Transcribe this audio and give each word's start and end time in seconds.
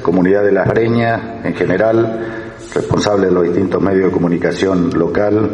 comunidad 0.00 0.44
de 0.44 0.52
Las 0.52 0.68
Breñas 0.68 1.44
en 1.44 1.52
general, 1.52 2.54
responsable 2.72 3.26
de 3.26 3.32
los 3.32 3.42
distintos 3.42 3.82
medios 3.82 4.04
de 4.04 4.12
comunicación 4.12 4.96
local, 4.96 5.50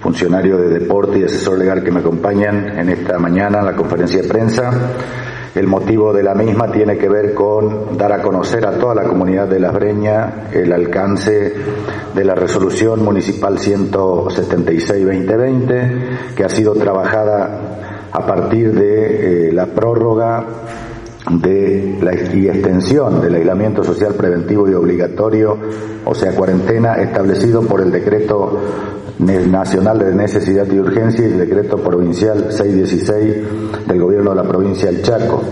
funcionario 0.00 0.56
de 0.56 0.78
deporte 0.78 1.18
y 1.18 1.24
asesor 1.24 1.58
legal 1.58 1.84
que 1.84 1.90
me 1.90 2.00
acompañan 2.00 2.78
en 2.78 2.88
esta 2.88 3.18
mañana 3.18 3.58
en 3.58 3.66
la 3.66 3.76
conferencia 3.76 4.22
de 4.22 4.28
prensa. 4.28 4.70
El 5.54 5.66
motivo 5.66 6.14
de 6.14 6.22
la 6.22 6.34
misma 6.34 6.72
tiene 6.72 6.96
que 6.96 7.10
ver 7.10 7.34
con 7.34 7.98
dar 7.98 8.14
a 8.14 8.22
conocer 8.22 8.66
a 8.66 8.78
toda 8.78 8.94
la 8.94 9.04
comunidad 9.04 9.46
de 9.46 9.60
Las 9.60 9.74
Breñas 9.74 10.54
el 10.54 10.72
alcance 10.72 11.54
de 12.14 12.24
la 12.24 12.34
resolución 12.34 13.04
municipal 13.04 13.58
176-2020 13.58 16.34
que 16.34 16.44
ha 16.44 16.48
sido 16.48 16.72
trabajada 16.72 17.60
a 18.10 18.24
partir 18.24 18.72
de 18.72 19.48
eh, 19.48 19.52
la 19.52 19.66
prórroga 19.66 20.46
de 21.30 21.98
la 22.00 22.14
y 22.14 22.48
extensión 22.48 23.20
del 23.20 23.34
aislamiento 23.34 23.82
social 23.82 24.14
preventivo 24.14 24.68
y 24.68 24.74
obligatorio, 24.74 25.56
o 26.04 26.14
sea, 26.14 26.34
cuarentena, 26.34 26.94
establecido 26.94 27.62
por 27.62 27.80
el 27.80 27.90
decreto 27.90 28.60
nacional 29.18 29.98
de 29.98 30.14
necesidad 30.14 30.66
y 30.70 30.78
urgencia 30.78 31.26
y 31.26 31.32
el 31.32 31.38
decreto 31.38 31.78
provincial 31.78 32.52
616 32.52 33.86
del 33.88 34.00
gobierno 34.00 34.30
de 34.30 34.36
la 34.36 34.44
provincia 34.44 34.90
del 34.90 35.02
Chaco. 35.02 35.42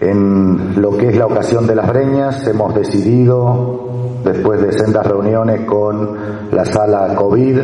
En 0.00 0.80
lo 0.80 0.96
que 0.96 1.08
es 1.08 1.16
la 1.16 1.26
ocasión 1.26 1.66
de 1.66 1.74
las 1.74 1.88
breñas, 1.88 2.46
hemos 2.46 2.74
decidido, 2.74 4.20
después 4.24 4.60
de 4.60 4.72
sendas 4.72 5.06
reuniones 5.06 5.62
con 5.62 6.16
la 6.52 6.64
sala 6.64 7.14
COVID 7.14 7.58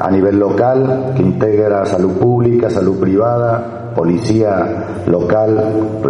a 0.00 0.10
nivel 0.10 0.38
local, 0.38 1.12
que 1.16 1.22
integra 1.22 1.84
salud 1.84 2.12
pública, 2.12 2.70
salud 2.70 2.98
privada, 2.98 3.83
policía 3.94 5.02
local 5.06 6.00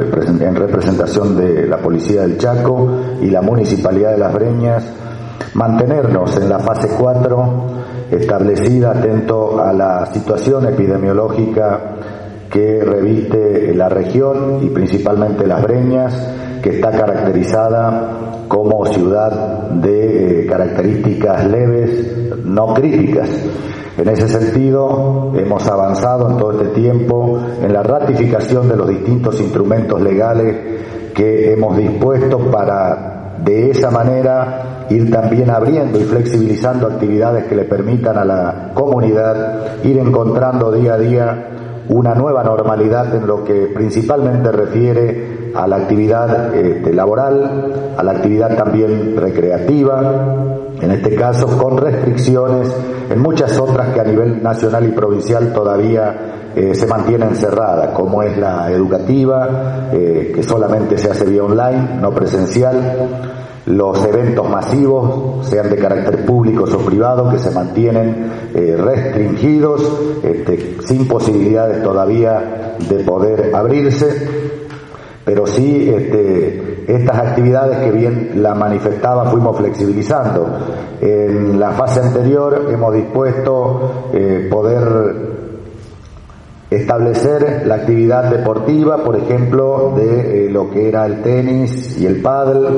en 0.40 0.56
representación 0.56 1.36
de 1.36 1.66
la 1.66 1.78
policía 1.78 2.22
del 2.22 2.38
Chaco 2.38 2.88
y 3.20 3.30
la 3.30 3.42
municipalidad 3.42 4.12
de 4.12 4.18
Las 4.18 4.32
Breñas, 4.32 4.84
mantenernos 5.54 6.36
en 6.36 6.48
la 6.48 6.58
fase 6.58 6.88
4 6.98 7.84
establecida 8.10 8.92
atento 8.92 9.62
a 9.62 9.72
la 9.72 10.06
situación 10.06 10.66
epidemiológica 10.66 11.80
que 12.50 12.84
reviste 12.84 13.74
la 13.74 13.88
región 13.88 14.60
y 14.62 14.68
principalmente 14.68 15.46
Las 15.46 15.62
Breñas, 15.62 16.14
que 16.62 16.76
está 16.76 16.92
caracterizada 16.92 18.44
como 18.48 18.86
ciudad 18.86 19.70
de 19.70 20.42
eh, 20.42 20.46
características 20.46 21.46
leves, 21.50 22.23
no 22.44 22.74
críticas. 22.74 23.28
En 23.96 24.08
ese 24.08 24.28
sentido, 24.28 25.32
hemos 25.36 25.66
avanzado 25.66 26.30
en 26.30 26.36
todo 26.36 26.52
este 26.52 26.80
tiempo 26.80 27.40
en 27.62 27.72
la 27.72 27.82
ratificación 27.82 28.68
de 28.68 28.76
los 28.76 28.88
distintos 28.88 29.40
instrumentos 29.40 30.00
legales 30.00 30.56
que 31.14 31.52
hemos 31.52 31.76
dispuesto 31.76 32.38
para 32.50 33.36
de 33.44 33.70
esa 33.70 33.90
manera 33.90 34.86
ir 34.90 35.10
también 35.10 35.50
abriendo 35.50 36.00
y 36.00 36.04
flexibilizando 36.04 36.86
actividades 36.86 37.44
que 37.44 37.54
le 37.54 37.64
permitan 37.64 38.18
a 38.18 38.24
la 38.24 38.70
comunidad 38.74 39.84
ir 39.84 39.98
encontrando 39.98 40.72
día 40.72 40.94
a 40.94 40.98
día 40.98 41.48
una 41.88 42.14
nueva 42.14 42.42
normalidad 42.42 43.14
en 43.14 43.26
lo 43.26 43.44
que 43.44 43.70
principalmente 43.74 44.50
refiere 44.50 45.43
a 45.54 45.66
la 45.66 45.76
actividad 45.76 46.54
este, 46.54 46.92
laboral, 46.92 47.94
a 47.96 48.02
la 48.02 48.12
actividad 48.12 48.56
también 48.56 49.16
recreativa, 49.16 50.44
en 50.80 50.90
este 50.90 51.14
caso 51.14 51.46
con 51.58 51.78
restricciones 51.78 52.74
en 53.10 53.20
muchas 53.20 53.58
otras 53.58 53.94
que 53.94 54.00
a 54.00 54.04
nivel 54.04 54.42
nacional 54.42 54.84
y 54.86 54.92
provincial 54.92 55.52
todavía 55.52 56.50
eh, 56.56 56.74
se 56.74 56.86
mantienen 56.86 57.34
cerradas, 57.34 57.90
como 57.90 58.22
es 58.22 58.36
la 58.36 58.70
educativa, 58.70 59.88
eh, 59.92 60.32
que 60.34 60.42
solamente 60.42 60.98
se 60.98 61.10
hace 61.10 61.24
vía 61.24 61.44
online, 61.44 61.98
no 62.00 62.12
presencial, 62.12 63.08
los 63.66 64.04
eventos 64.04 64.48
masivos, 64.48 65.46
sean 65.48 65.70
de 65.70 65.76
carácter 65.76 66.24
público 66.24 66.64
o 66.64 66.78
privado, 66.78 67.30
que 67.30 67.38
se 67.38 67.50
mantienen 67.50 68.30
eh, 68.54 68.76
restringidos, 68.78 69.82
este, 70.22 70.76
sin 70.84 71.08
posibilidades 71.08 71.82
todavía 71.82 72.76
de 72.88 73.02
poder 73.04 73.54
abrirse 73.54 74.63
pero 75.24 75.46
sí 75.46 75.88
este, 75.88 76.84
estas 76.86 77.18
actividades 77.18 77.78
que 77.78 77.90
bien 77.90 78.42
la 78.42 78.54
manifestaba 78.54 79.30
fuimos 79.30 79.56
flexibilizando. 79.56 80.46
En 81.00 81.58
la 81.58 81.70
fase 81.72 82.00
anterior 82.00 82.68
hemos 82.70 82.94
dispuesto 82.94 84.10
eh, 84.12 84.48
poder 84.50 85.34
establecer 86.70 87.66
la 87.66 87.76
actividad 87.76 88.30
deportiva, 88.30 88.98
por 88.98 89.16
ejemplo, 89.16 89.92
de 89.96 90.46
eh, 90.46 90.50
lo 90.50 90.70
que 90.70 90.88
era 90.88 91.06
el 91.06 91.22
tenis 91.22 91.98
y 91.98 92.06
el 92.06 92.20
paddle, 92.20 92.68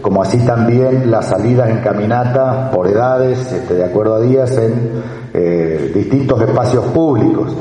como 0.00 0.22
así 0.22 0.38
también 0.38 1.10
las 1.10 1.26
salidas 1.26 1.68
en 1.68 1.78
caminata 1.78 2.70
por 2.70 2.88
edades, 2.88 3.52
este, 3.52 3.74
de 3.74 3.84
acuerdo 3.84 4.14
a 4.14 4.20
días, 4.20 4.56
en 4.56 5.02
eh, 5.34 5.92
distintos 5.94 6.40
espacios 6.40 6.84
públicos 6.86 7.54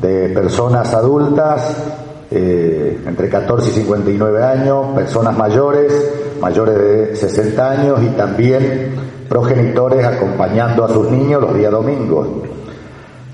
de 0.00 0.30
personas 0.30 0.92
adultas 0.92 2.05
eh, 2.30 3.02
entre 3.06 3.28
14 3.28 3.70
y 3.70 3.72
59 3.72 4.42
años, 4.42 4.86
personas 4.94 5.36
mayores, 5.36 6.36
mayores 6.40 6.76
de 6.76 7.16
60 7.16 7.70
años 7.70 8.00
y 8.02 8.08
también 8.16 8.94
progenitores 9.28 10.04
acompañando 10.04 10.84
a 10.84 10.88
sus 10.88 11.10
niños 11.10 11.40
los 11.40 11.54
días 11.54 11.70
domingos. 11.70 12.28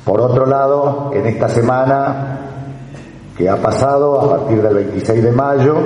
Por 0.05 0.21
otro 0.21 0.47
lado, 0.47 1.11
en 1.15 1.27
esta 1.27 1.49
semana 1.49 2.39
que 3.37 3.49
ha 3.49 3.57
pasado, 3.57 4.21
a 4.21 4.39
partir 4.39 4.61
del 4.61 4.75
26 4.75 5.23
de 5.23 5.33
mayo, 5.33 5.77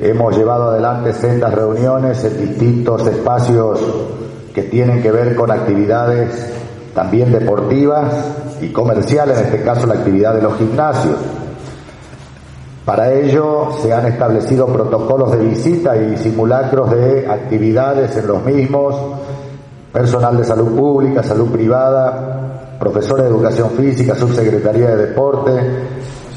hemos 0.00 0.36
llevado 0.36 0.70
adelante 0.70 1.12
sendas 1.12 1.54
reuniones 1.54 2.22
en 2.24 2.38
distintos 2.38 3.06
espacios 3.06 3.80
que 4.54 4.62
tienen 4.64 5.02
que 5.02 5.10
ver 5.12 5.34
con 5.34 5.50
actividades 5.50 6.52
también 6.94 7.32
deportivas 7.32 8.12
y 8.60 8.68
comerciales, 8.68 9.38
en 9.38 9.44
este 9.46 9.62
caso 9.62 9.86
la 9.86 9.94
actividad 9.94 10.34
de 10.34 10.42
los 10.42 10.56
gimnasios. 10.56 11.16
Para 12.88 13.12
ello 13.12 13.68
se 13.82 13.92
han 13.92 14.06
establecido 14.06 14.66
protocolos 14.66 15.32
de 15.32 15.44
visita 15.44 15.94
y 15.94 16.16
simulacros 16.16 16.90
de 16.90 17.26
actividades 17.30 18.16
en 18.16 18.26
los 18.26 18.42
mismos, 18.42 18.96
personal 19.92 20.38
de 20.38 20.44
salud 20.44 20.74
pública, 20.74 21.22
salud 21.22 21.50
privada, 21.50 22.78
profesores 22.80 23.26
de 23.26 23.30
educación 23.30 23.72
física, 23.72 24.14
subsecretaría 24.14 24.88
de 24.88 25.08
deporte, 25.08 25.52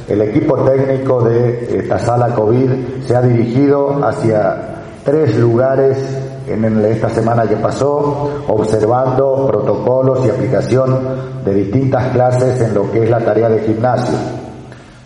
el 0.10 0.22
equipo 0.24 0.58
técnico 0.58 1.22
de 1.22 1.84
esta 1.84 1.98
sala 2.00 2.36
COVID 2.36 2.70
se 3.08 3.16
ha 3.16 3.22
dirigido 3.22 4.06
hacia 4.06 4.58
tres 5.06 5.38
lugares 5.38 6.00
en 6.48 6.66
esta 6.84 7.12
semana 7.12 7.48
que 7.48 7.56
pasó, 7.56 8.30
observando 8.50 9.48
protocolos 9.48 10.26
y 10.26 10.30
aplicación 10.30 11.00
de 11.46 11.54
distintas 11.54 12.12
clases 12.12 12.60
en 12.60 12.74
lo 12.74 12.92
que 12.92 13.06
es 13.06 13.10
la 13.10 13.22
tarea 13.22 13.48
de 13.48 13.62
gimnasio. 13.62 14.41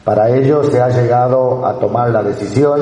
Para 0.06 0.30
ello 0.30 0.64
se 0.64 0.80
ha 0.80 0.90
llegado 0.90 1.66
a 1.66 1.80
tomar 1.80 2.12
la 2.12 2.22
decisión 2.22 2.80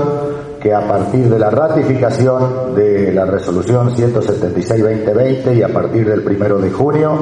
que 0.62 0.74
a 0.74 0.82
partir 0.86 1.30
de 1.30 1.40
la 1.40 1.50
ratificación 1.50 2.76
de 2.76 3.14
la 3.14 3.24
resolución 3.24 3.96
176-2020 3.96 5.56
y 5.56 5.64
a 5.64 5.70
partir 5.70 6.06
del 6.06 6.22
primero 6.22 6.58
de 6.58 6.70
junio 6.70 7.14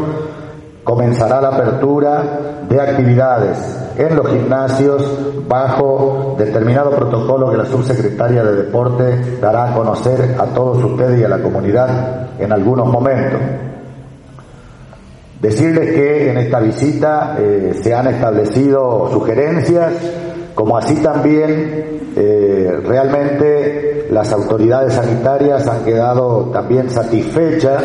comenzará 0.84 1.40
la 1.40 1.50
apertura 1.50 2.24
de 2.68 2.82
actividades 2.82 3.78
en 3.96 4.16
los 4.16 4.28
gimnasios 4.28 5.08
bajo 5.48 6.36
determinado 6.36 6.90
protocolo 6.90 7.52
que 7.52 7.58
la 7.58 7.66
subsecretaria 7.66 8.44
de 8.44 8.56
Deporte 8.56 9.38
dará 9.40 9.72
a 9.72 9.76
conocer 9.76 10.36
a 10.40 10.46
todos 10.46 10.84
ustedes 10.84 11.22
y 11.22 11.24
a 11.24 11.30
la 11.30 11.44
comunidad 11.44 12.40
en 12.40 12.52
algunos 12.52 12.88
momentos. 12.88 13.40
Decirles 15.41 15.96
que 15.96 16.29
en 16.29 16.38
esta 16.38 16.59
visita 16.59 17.35
eh, 17.40 17.72
se 17.81 17.96
han 17.96 18.06
establecido 18.06 19.09
sugerencias, 19.12 19.94
como 20.53 20.78
así 20.78 20.96
también 21.02 22.02
eh, 22.16 22.79
realmente 22.85 24.06
las 24.12 24.31
autoridades 24.31 24.94
sanitarias 24.94 25.67
han 25.67 25.84
quedado 25.84 26.52
también 26.53 26.91
satisfechas 26.91 27.84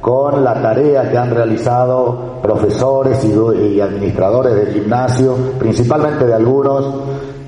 con 0.00 0.42
la 0.42 0.60
tarea 0.60 1.08
que 1.08 1.16
han 1.16 1.30
realizado 1.30 2.40
profesores 2.42 3.24
y, 3.24 3.80
administradores 3.80 4.56
del 4.56 4.72
gimnasio, 4.72 5.36
principalmente 5.60 6.26
de 6.26 6.34
algunos 6.34 6.92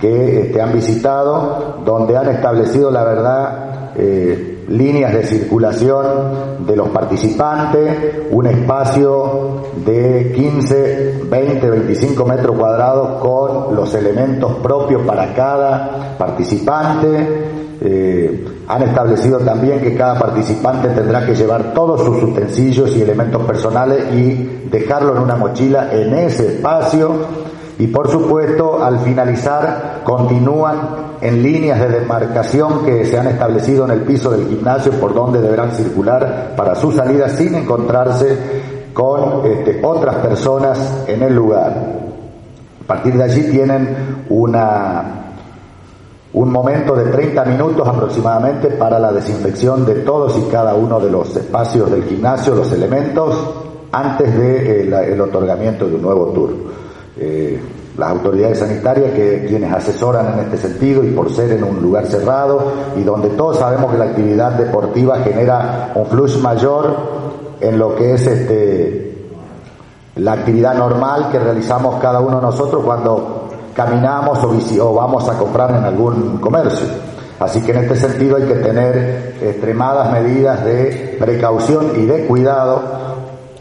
que 0.00 0.42
este, 0.42 0.62
han 0.62 0.72
visitado, 0.72 1.78
donde 1.84 2.16
han 2.16 2.28
establecido 2.28 2.92
la 2.92 3.02
verdad 3.02 3.92
eh, 3.96 4.57
líneas 4.68 5.12
de 5.12 5.24
circulación 5.24 6.66
de 6.66 6.76
los 6.76 6.88
participantes, 6.88 8.28
un 8.30 8.46
espacio 8.46 9.62
de 9.84 10.32
15, 10.34 11.22
20, 11.30 11.70
25 11.70 12.24
metros 12.24 12.56
cuadrados 12.56 13.20
con 13.20 13.74
los 13.74 13.94
elementos 13.94 14.56
propios 14.56 15.02
para 15.02 15.34
cada 15.34 16.16
participante. 16.18 17.58
Eh, 17.80 18.44
han 18.66 18.82
establecido 18.82 19.38
también 19.38 19.80
que 19.80 19.94
cada 19.94 20.18
participante 20.18 20.88
tendrá 20.88 21.24
que 21.24 21.34
llevar 21.34 21.72
todos 21.72 22.02
sus 22.02 22.22
utensilios 22.22 22.94
y 22.96 23.02
elementos 23.02 23.42
personales 23.44 24.12
y 24.12 24.68
dejarlo 24.68 25.16
en 25.16 25.22
una 25.22 25.36
mochila 25.36 25.88
en 25.92 26.12
ese 26.12 26.56
espacio 26.56 27.12
y 27.78 27.86
por 27.86 28.10
supuesto 28.10 28.82
al 28.82 28.98
finalizar 29.00 30.00
continúan 30.02 31.08
en 31.20 31.42
líneas 31.42 31.78
de 31.80 32.00
demarcación 32.00 32.84
que 32.84 33.04
se 33.04 33.18
han 33.18 33.28
establecido 33.28 33.84
en 33.84 33.92
el 33.92 34.00
piso 34.00 34.30
del 34.30 34.48
gimnasio 34.48 34.92
por 34.92 35.14
donde 35.14 35.40
deberán 35.40 35.72
circular 35.72 36.54
para 36.56 36.74
su 36.74 36.90
salida 36.90 37.28
sin 37.28 37.54
encontrarse 37.54 38.36
con 38.92 39.46
este, 39.46 39.80
otras 39.84 40.16
personas 40.16 41.04
en 41.06 41.22
el 41.22 41.34
lugar. 41.34 41.72
A 42.82 42.86
partir 42.86 43.14
de 43.14 43.22
allí 43.22 43.42
tienen 43.50 44.24
una 44.28 45.14
un 46.32 46.52
momento 46.52 46.94
de 46.94 47.10
30 47.10 47.44
minutos 47.46 47.88
aproximadamente 47.88 48.68
para 48.68 48.98
la 48.98 49.12
desinfección 49.12 49.86
de 49.86 49.96
todos 49.96 50.36
y 50.36 50.50
cada 50.50 50.74
uno 50.74 51.00
de 51.00 51.10
los 51.10 51.34
espacios 51.34 51.90
del 51.90 52.04
gimnasio, 52.04 52.54
los 52.54 52.70
elementos, 52.70 53.34
antes 53.90 54.36
del 54.36 54.90
de, 54.90 55.14
eh, 55.14 55.20
otorgamiento 55.20 55.86
de 55.88 55.94
un 55.94 56.02
nuevo 56.02 56.26
tour. 56.26 56.50
Eh, 57.18 57.60
las 57.96 58.10
autoridades 58.10 58.60
sanitarias 58.60 59.10
que 59.10 59.46
quienes 59.48 59.72
asesoran 59.72 60.34
en 60.34 60.38
este 60.44 60.56
sentido 60.56 61.02
y 61.02 61.10
por 61.10 61.32
ser 61.32 61.50
en 61.50 61.64
un 61.64 61.82
lugar 61.82 62.06
cerrado 62.06 62.72
y 62.96 63.02
donde 63.02 63.30
todos 63.30 63.58
sabemos 63.58 63.90
que 63.90 63.98
la 63.98 64.04
actividad 64.04 64.52
deportiva 64.52 65.18
genera 65.18 65.90
un 65.96 66.06
flujo 66.06 66.38
mayor 66.38 66.94
en 67.60 67.76
lo 67.76 67.96
que 67.96 68.14
es 68.14 68.24
este 68.24 69.08
la 70.14 70.32
actividad 70.32 70.74
normal 70.74 71.28
que 71.30 71.38
realizamos 71.38 72.00
cada 72.00 72.20
uno 72.20 72.36
de 72.36 72.42
nosotros 72.42 72.84
cuando 72.84 73.48
caminamos 73.74 74.38
o, 74.42 74.94
vamos 74.94 75.28
a 75.28 75.38
comprar 75.38 75.70
en 75.70 75.84
algún 75.84 76.38
comercio. 76.38 76.86
Así 77.38 77.62
que 77.62 77.70
en 77.70 77.78
este 77.78 77.94
sentido 77.94 78.36
hay 78.36 78.42
que 78.42 78.56
tener 78.56 79.36
extremadas 79.40 80.12
medidas 80.12 80.64
de 80.64 81.16
precaución 81.20 81.92
y 81.94 82.06
de 82.06 82.26
cuidado, 82.26 82.82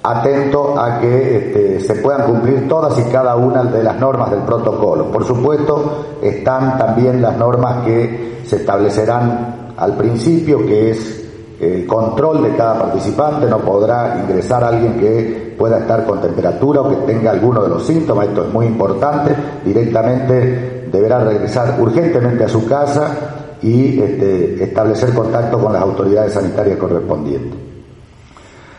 atento 0.04 0.80
a 0.80 1.00
que 1.00 1.38
este, 1.38 1.80
se 1.82 1.96
puedan 1.96 2.24
cumplir 2.24 2.68
todas 2.68 2.98
y 3.00 3.04
cada 3.12 3.36
una 3.36 3.64
de 3.64 3.84
las 3.84 4.00
normas 4.00 4.32
del 4.32 4.42
protocolo. 4.42 5.12
Por 5.12 5.26
supuesto, 5.26 6.06
están 6.22 6.78
también 6.78 7.22
las 7.22 7.38
normas 7.38 7.86
que 7.86 8.42
se 8.46 8.58
establecerán 8.58 9.74
al 9.78 9.94
principio, 9.96 10.66
que 10.66 10.92
es 10.92 11.28
el 11.60 11.88
control 11.88 12.44
de 12.44 12.56
cada 12.56 12.80
participante, 12.80 13.48
no 13.48 13.60
podrá 13.60 14.20
ingresar 14.22 14.64
alguien 14.64 15.00
que 15.00 15.56
pueda 15.58 15.80
estar 15.80 16.06
con 16.06 16.22
temperatura 16.22 16.82
o 16.82 16.90
que 16.90 17.12
tenga 17.12 17.32
alguno 17.32 17.64
de 17.64 17.70
los 17.70 17.86
síntomas, 17.86 18.28
esto 18.28 18.46
es 18.46 18.54
muy 18.54 18.68
importante, 18.68 19.36
directamente 19.66 20.88
deberá 20.92 21.20
regresar 21.20 21.76
urgentemente 21.80 22.44
a 22.44 22.50
su 22.50 22.68
casa 22.68 23.58
y 23.62 24.00
este, 24.00 24.64
establecer 24.64 25.14
contacto 25.14 25.60
con 25.60 25.74
las 25.74 25.82
autoridades 25.82 26.34
sanitarias 26.34 26.78
correspondientes. 26.78 27.67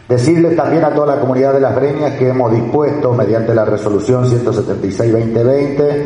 Decirles 0.08 0.56
también 0.56 0.84
a 0.84 0.94
toda 0.94 1.14
la 1.14 1.20
comunidad 1.20 1.52
de 1.52 1.60
las 1.60 1.74
Breñas 1.74 2.14
que 2.14 2.28
hemos 2.28 2.50
dispuesto, 2.50 3.12
mediante 3.12 3.54
la 3.54 3.66
resolución 3.66 4.24
176-2020, 4.24 6.02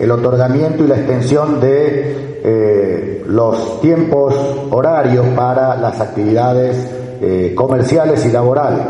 el 0.00 0.10
otorgamiento 0.10 0.82
y 0.82 0.88
la 0.88 0.96
extensión 0.96 1.60
de 1.60 2.40
eh, 2.42 3.24
los 3.28 3.80
tiempos 3.80 4.34
horarios 4.72 5.26
para 5.36 5.76
las 5.76 6.00
actividades 6.00 6.84
eh, 7.20 7.54
comerciales 7.54 8.26
y 8.26 8.32
laborales. 8.32 8.80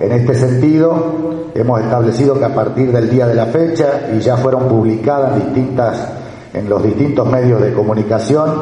En 0.00 0.12
este 0.12 0.34
sentido, 0.34 1.50
hemos 1.54 1.82
establecido 1.82 2.38
que 2.38 2.46
a 2.46 2.54
partir 2.54 2.92
del 2.92 3.10
día 3.10 3.26
de 3.26 3.34
la 3.34 3.46
fecha, 3.46 4.08
y 4.16 4.20
ya 4.20 4.38
fueron 4.38 4.68
publicadas 4.68 5.36
distintas, 5.36 6.08
en 6.54 6.70
los 6.70 6.82
distintos 6.82 7.28
medios 7.28 7.60
de 7.60 7.74
comunicación, 7.74 8.54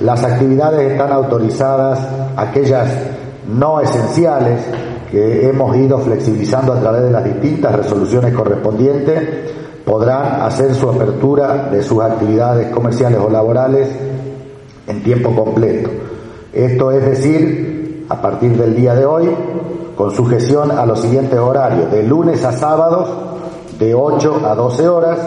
las 0.00 0.22
actividades 0.22 0.92
están 0.92 1.10
autorizadas, 1.10 1.98
aquellas 2.36 2.88
no 3.48 3.80
esenciales, 3.80 4.60
que 5.10 5.48
hemos 5.48 5.76
ido 5.76 5.98
flexibilizando 5.98 6.72
a 6.72 6.80
través 6.80 7.02
de 7.02 7.10
las 7.10 7.24
distintas 7.24 7.74
resoluciones 7.74 8.34
correspondientes, 8.34 9.22
podrán 9.84 10.42
hacer 10.42 10.74
su 10.74 10.88
apertura 10.90 11.68
de 11.70 11.82
sus 11.82 12.02
actividades 12.02 12.70
comerciales 12.70 13.18
o 13.18 13.30
laborales 13.30 13.88
en 14.86 15.02
tiempo 15.02 15.34
completo. 15.34 15.90
Esto 16.52 16.92
es 16.92 17.04
decir, 17.04 18.06
a 18.08 18.20
partir 18.20 18.56
del 18.56 18.74
día 18.74 18.94
de 18.94 19.06
hoy, 19.06 19.30
con 19.96 20.10
sujeción 20.10 20.70
a 20.70 20.84
los 20.86 21.00
siguientes 21.00 21.38
horarios, 21.38 21.90
de 21.90 22.02
lunes 22.02 22.44
a 22.44 22.52
sábados, 22.52 23.08
de 23.78 23.94
8 23.94 24.42
a 24.44 24.54
12 24.54 24.88
horas 24.88 25.18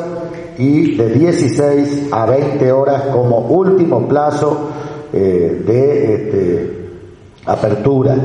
y 0.58 0.96
de 0.96 1.10
16 1.10 2.10
a 2.12 2.26
20 2.26 2.72
horas 2.72 3.04
como 3.14 3.40
último 3.40 4.08
plazo 4.08 4.58
eh, 5.12 5.64
de 5.66 6.14
este, 6.14 6.90
apertura. 7.46 8.16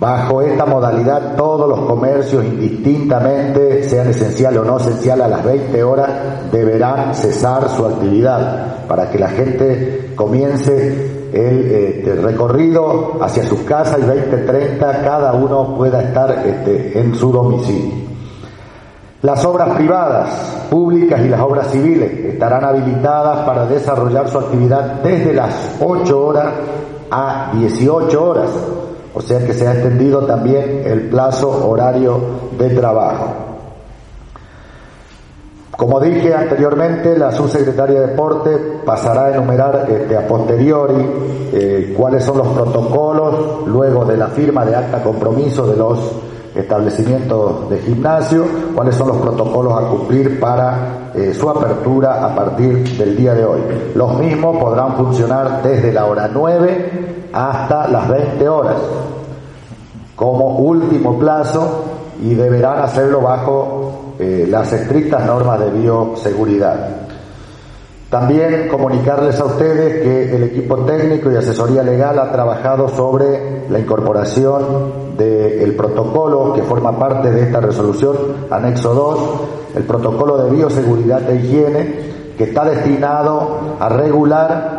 Bajo 0.00 0.42
esta 0.42 0.64
modalidad, 0.64 1.34
todos 1.36 1.68
los 1.68 1.80
comercios, 1.80 2.44
indistintamente, 2.44 3.82
sean 3.88 4.08
esenciales 4.08 4.60
o 4.60 4.64
no 4.64 4.76
esenciales, 4.76 5.26
a 5.26 5.28
las 5.28 5.44
20 5.44 5.82
horas 5.82 6.10
deberán 6.52 7.16
cesar 7.16 7.68
su 7.68 7.84
actividad 7.84 8.86
para 8.86 9.10
que 9.10 9.18
la 9.18 9.28
gente 9.28 10.12
comience 10.14 11.18
el 11.32 11.70
este, 11.70 12.14
recorrido 12.14 13.18
hacia 13.20 13.42
su 13.42 13.64
casa 13.64 13.98
y 13.98 14.02
20-30 14.02 14.78
cada 15.02 15.32
uno 15.34 15.76
pueda 15.76 16.00
estar 16.00 16.46
este, 16.46 17.00
en 17.00 17.16
su 17.16 17.32
domicilio. 17.32 18.08
Las 19.22 19.44
obras 19.44 19.70
privadas, 19.70 20.28
públicas 20.70 21.20
y 21.24 21.28
las 21.28 21.40
obras 21.40 21.72
civiles 21.72 22.24
estarán 22.24 22.64
habilitadas 22.64 23.40
para 23.40 23.66
desarrollar 23.66 24.28
su 24.28 24.38
actividad 24.38 25.02
desde 25.02 25.34
las 25.34 25.76
8 25.80 26.24
horas 26.24 26.46
a 27.10 27.50
18 27.52 28.24
horas, 28.24 28.48
o 29.18 29.20
sea 29.20 29.44
que 29.44 29.52
se 29.52 29.66
ha 29.66 29.72
extendido 29.72 30.24
también 30.24 30.82
el 30.84 31.08
plazo 31.08 31.68
horario 31.68 32.20
de 32.56 32.70
trabajo. 32.70 33.34
Como 35.76 35.98
dije 35.98 36.32
anteriormente, 36.32 37.18
la 37.18 37.32
subsecretaria 37.32 38.00
de 38.00 38.06
Deporte 38.08 38.50
pasará 38.84 39.26
a 39.26 39.34
enumerar 39.34 39.88
este, 39.90 40.16
a 40.16 40.24
posteriori 40.24 41.04
eh, 41.52 41.94
cuáles 41.96 42.22
son 42.22 42.38
los 42.38 42.46
protocolos 42.46 43.66
luego 43.66 44.04
de 44.04 44.16
la 44.16 44.28
firma 44.28 44.64
de 44.64 44.76
acta 44.76 45.02
compromiso 45.02 45.66
de 45.66 45.76
los 45.76 45.98
establecimientos 46.54 47.68
de 47.70 47.78
gimnasio, 47.78 48.44
cuáles 48.72 48.94
son 48.94 49.08
los 49.08 49.16
protocolos 49.16 49.82
a 49.82 49.88
cumplir 49.88 50.38
para 50.38 51.10
eh, 51.12 51.34
su 51.34 51.50
apertura 51.50 52.24
a 52.24 52.36
partir 52.36 52.96
del 52.96 53.16
día 53.16 53.34
de 53.34 53.44
hoy. 53.44 53.60
Los 53.96 54.16
mismos 54.16 54.58
podrán 54.58 54.96
funcionar 54.96 55.60
desde 55.64 55.92
la 55.92 56.06
hora 56.06 56.30
9 56.32 57.17
hasta 57.32 57.88
las 57.88 58.08
20 58.08 58.48
horas 58.48 58.76
como 60.16 60.56
último 60.58 61.18
plazo 61.18 61.84
y 62.20 62.34
deberán 62.34 62.80
hacerlo 62.80 63.20
bajo 63.20 64.14
eh, 64.18 64.46
las 64.50 64.72
estrictas 64.72 65.24
normas 65.24 65.60
de 65.60 65.70
bioseguridad. 65.70 67.08
También 68.10 68.68
comunicarles 68.68 69.38
a 69.38 69.44
ustedes 69.44 70.02
que 70.02 70.34
el 70.34 70.42
equipo 70.44 70.78
técnico 70.78 71.30
y 71.30 71.36
asesoría 71.36 71.82
legal 71.82 72.18
ha 72.18 72.32
trabajado 72.32 72.88
sobre 72.88 73.68
la 73.68 73.78
incorporación 73.78 75.16
del 75.18 75.76
protocolo 75.76 76.54
que 76.54 76.62
forma 76.62 76.98
parte 76.98 77.30
de 77.30 77.42
esta 77.42 77.60
resolución, 77.60 78.16
anexo 78.50 78.94
2, 78.94 79.76
el 79.76 79.82
protocolo 79.84 80.38
de 80.38 80.50
bioseguridad 80.50 81.30
e 81.30 81.36
higiene, 81.36 82.08
que 82.38 82.44
está 82.44 82.64
destinado 82.64 83.76
a 83.78 83.88
regular 83.90 84.77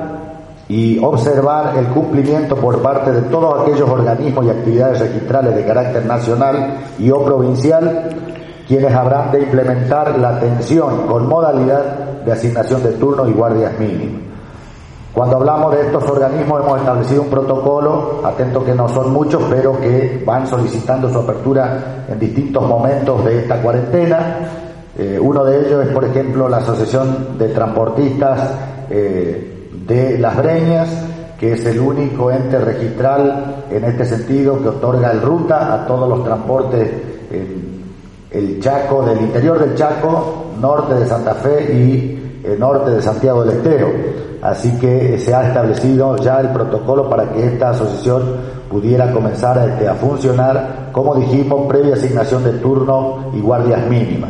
y 0.70 1.00
observar 1.00 1.76
el 1.78 1.88
cumplimiento 1.88 2.56
por 2.56 2.80
parte 2.84 3.12
de 3.12 3.24
todos 3.24 3.62
aquellos 3.62 3.90
organismos 3.90 4.46
y 4.46 4.52
actividades 4.52 5.00
registrales 5.00 5.56
de 5.56 5.66
carácter 5.66 6.06
nacional 6.06 6.78
y 7.00 7.10
o 7.10 7.26
provincial 7.26 8.10
quienes 8.68 8.94
habrán 8.94 9.32
de 9.32 9.40
implementar 9.42 10.20
la 10.20 10.36
atención 10.38 11.08
con 11.08 11.28
modalidad 11.28 12.22
de 12.24 12.32
asignación 12.32 12.84
de 12.84 12.92
turnos 12.92 13.28
y 13.28 13.34
guardias 13.34 13.80
mínimas. 13.80 14.22
Cuando 15.12 15.38
hablamos 15.38 15.74
de 15.74 15.82
estos 15.82 16.04
organismos 16.08 16.62
hemos 16.62 16.80
establecido 16.80 17.24
un 17.24 17.30
protocolo, 17.30 18.22
atento 18.24 18.64
que 18.64 18.76
no 18.76 18.88
son 18.88 19.12
muchos, 19.12 19.42
pero 19.50 19.80
que 19.80 20.22
van 20.24 20.46
solicitando 20.46 21.12
su 21.12 21.18
apertura 21.18 22.06
en 22.08 22.20
distintos 22.20 22.64
momentos 22.68 23.26
de 23.26 23.40
esta 23.40 23.60
cuarentena. 23.60 24.38
Eh, 24.96 25.18
uno 25.20 25.44
de 25.44 25.66
ellos 25.66 25.88
es, 25.88 25.92
por 25.92 26.06
ejemplo, 26.06 26.48
la 26.48 26.58
Asociación 26.58 27.40
de 27.40 27.48
Transportistas 27.50 28.52
eh, 28.92 29.59
de 29.90 30.18
Las 30.18 30.38
Breñas, 30.38 30.90
que 31.38 31.54
es 31.54 31.66
el 31.66 31.80
único 31.80 32.32
ente 32.32 32.58
registral 32.60 33.66
en 33.70 33.84
este 33.84 34.06
sentido 34.06 34.62
que 34.62 34.70
otorga 34.70 35.12
el 35.12 35.22
ruta 35.22 35.74
a 35.74 35.86
todos 35.86 36.08
los 36.08 36.24
transportes 36.24 36.90
el 38.32 38.60
Chaco, 38.60 39.04
del 39.04 39.22
interior 39.22 39.60
del 39.60 39.76
Chaco, 39.76 40.52
norte 40.60 40.94
de 40.94 41.06
Santa 41.08 41.34
Fe 41.36 41.74
y 41.74 42.42
el 42.44 42.60
norte 42.60 42.92
de 42.92 43.02
Santiago 43.02 43.44
del 43.44 43.58
Estero. 43.58 43.90
Así 44.42 44.78
que 44.80 45.18
se 45.18 45.34
ha 45.34 45.48
establecido 45.48 46.16
ya 46.18 46.40
el 46.40 46.50
protocolo 46.50 47.10
para 47.10 47.30
que 47.32 47.46
esta 47.46 47.72
asociación 47.72 48.24
pudiera 48.70 49.12
comenzar 49.12 49.58
este, 49.70 49.88
a 49.88 49.96
funcionar, 49.96 50.90
como 50.92 51.16
dijimos, 51.16 51.68
previa 51.68 51.96
asignación 51.96 52.44
de 52.44 52.54
turno 52.54 53.32
y 53.34 53.42
guardias 53.42 53.86
mínimas. 53.90 54.30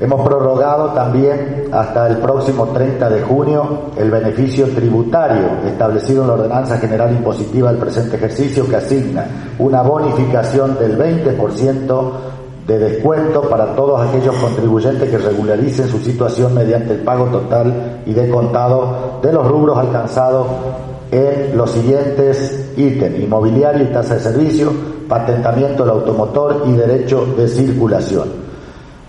Hemos 0.00 0.24
prorrogado 0.24 0.90
también 0.90 1.70
hasta 1.72 2.06
el 2.06 2.18
próximo 2.18 2.68
30 2.68 3.10
de 3.10 3.20
junio 3.22 3.90
el 3.96 4.12
beneficio 4.12 4.68
tributario 4.68 5.66
establecido 5.66 6.22
en 6.22 6.28
la 6.28 6.34
Ordenanza 6.34 6.78
General 6.78 7.10
Impositiva 7.10 7.72
del 7.72 7.80
presente 7.80 8.14
ejercicio 8.14 8.68
que 8.68 8.76
asigna 8.76 9.26
una 9.58 9.82
bonificación 9.82 10.78
del 10.78 10.96
20% 10.96 12.10
de 12.68 12.78
descuento 12.78 13.42
para 13.48 13.74
todos 13.74 14.08
aquellos 14.08 14.36
contribuyentes 14.36 15.10
que 15.10 15.18
regularicen 15.18 15.88
su 15.88 15.98
situación 15.98 16.54
mediante 16.54 16.92
el 16.92 17.00
pago 17.00 17.24
total 17.26 18.02
y 18.06 18.12
de 18.12 18.30
contado 18.30 19.18
de 19.20 19.32
los 19.32 19.48
rubros 19.48 19.78
alcanzados 19.78 20.46
en 21.10 21.56
los 21.56 21.72
siguientes 21.72 22.72
ítems, 22.76 23.18
inmobiliario 23.18 23.82
y 23.82 23.86
tasa 23.86 24.14
de 24.14 24.20
servicio, 24.20 24.70
patentamiento 25.08 25.82
del 25.82 25.94
automotor 25.94 26.62
y 26.66 26.72
derecho 26.72 27.26
de 27.36 27.48
circulación. 27.48 28.47